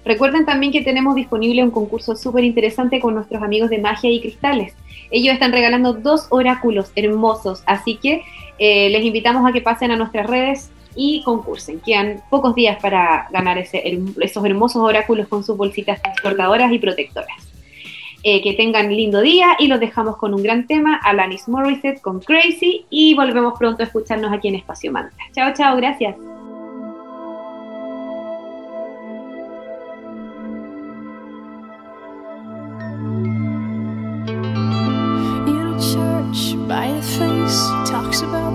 Recuerden 0.05 0.45
también 0.45 0.71
que 0.71 0.81
tenemos 0.81 1.13
disponible 1.13 1.61
un 1.61 1.71
concurso 1.71 2.15
súper 2.15 2.45
interesante 2.45 3.01
con 3.01 3.15
nuestros 3.15 3.43
amigos 3.43 3.69
de 3.69 3.79
Magia 3.79 4.09
y 4.09 4.21
Cristales. 4.21 4.73
Ellos 5.11 5.33
están 5.33 5.51
regalando 5.51 5.91
dos 5.91 6.27
oráculos 6.29 6.93
hermosos, 6.95 7.63
así 7.65 7.97
que 7.97 8.23
eh, 8.59 8.89
les 8.91 9.03
invitamos 9.03 9.45
a 9.45 9.51
que 9.51 9.59
pasen 9.59 9.91
a 9.91 9.97
nuestras 9.97 10.25
redes 10.25 10.71
y 10.95 11.21
concursen. 11.23 11.79
Quedan 11.79 12.21
pocos 12.29 12.55
días 12.55 12.77
para 12.81 13.27
ganar 13.31 13.57
ese, 13.57 13.99
esos 14.19 14.45
hermosos 14.45 14.81
oráculos 14.81 15.27
con 15.27 15.43
sus 15.43 15.57
bolsitas 15.57 16.01
transportadoras 16.01 16.71
y 16.71 16.79
protectoras. 16.79 17.51
Eh, 18.23 18.43
que 18.43 18.53
tengan 18.53 18.95
lindo 18.95 19.19
día 19.21 19.55
y 19.57 19.67
los 19.67 19.79
dejamos 19.79 20.15
con 20.17 20.35
un 20.35 20.43
gran 20.43 20.67
tema, 20.67 20.99
Alanis 21.03 21.47
Morissette 21.47 22.01
con 22.01 22.19
Crazy 22.19 22.85
y 22.91 23.15
volvemos 23.15 23.57
pronto 23.57 23.81
a 23.81 23.87
escucharnos 23.87 24.31
aquí 24.31 24.47
en 24.47 24.55
Espacio 24.55 24.91
Manta. 24.91 25.15
Chao, 25.33 25.53
chao, 25.55 25.75
gracias. 25.75 26.15
talks 37.85 38.21
about 38.21 38.50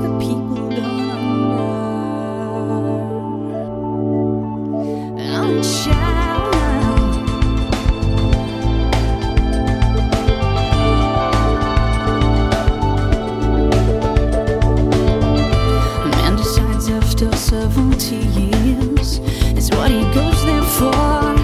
Forty 17.77 18.17
years. 18.41 19.19
is 19.55 19.71
what 19.73 19.91
he 19.91 20.01
goes 20.15 20.45
there 20.47 20.63
for, 20.63 21.35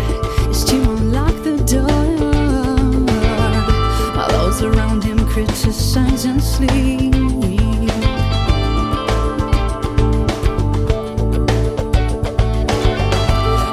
is 0.51 0.64
to 0.64 0.77
unlock 0.77 1.35
the 1.42 1.57
door. 1.66 2.07
While 4.14 4.29
those 4.31 4.62
around 4.62 5.05
him 5.05 5.27
criticize 5.29 6.25
and 6.25 6.42
sleep. 6.42 7.14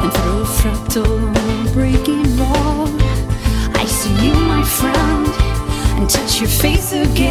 And 0.02 0.12
through 0.14 0.42
a 0.42 0.50
fractal 0.60 1.74
breaking 1.74 2.38
wall, 2.38 2.90
I 3.74 3.86
see 3.86 4.16
you, 4.28 4.34
my 4.34 4.64
friend, 4.64 5.28
and 5.98 6.10
touch 6.10 6.42
your 6.42 6.50
face 6.50 6.92
again. 6.92 7.29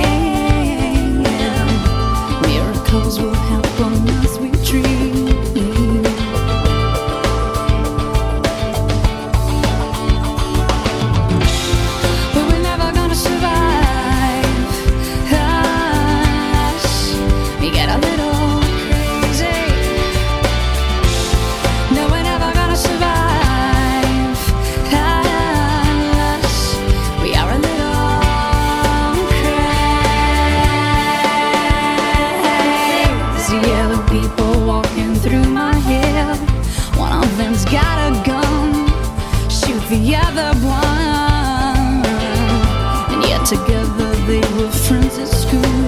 together, 43.79 44.15
they 44.27 44.41
were 44.57 44.71
friends 44.71 45.19
at 45.19 45.29
school. 45.29 45.88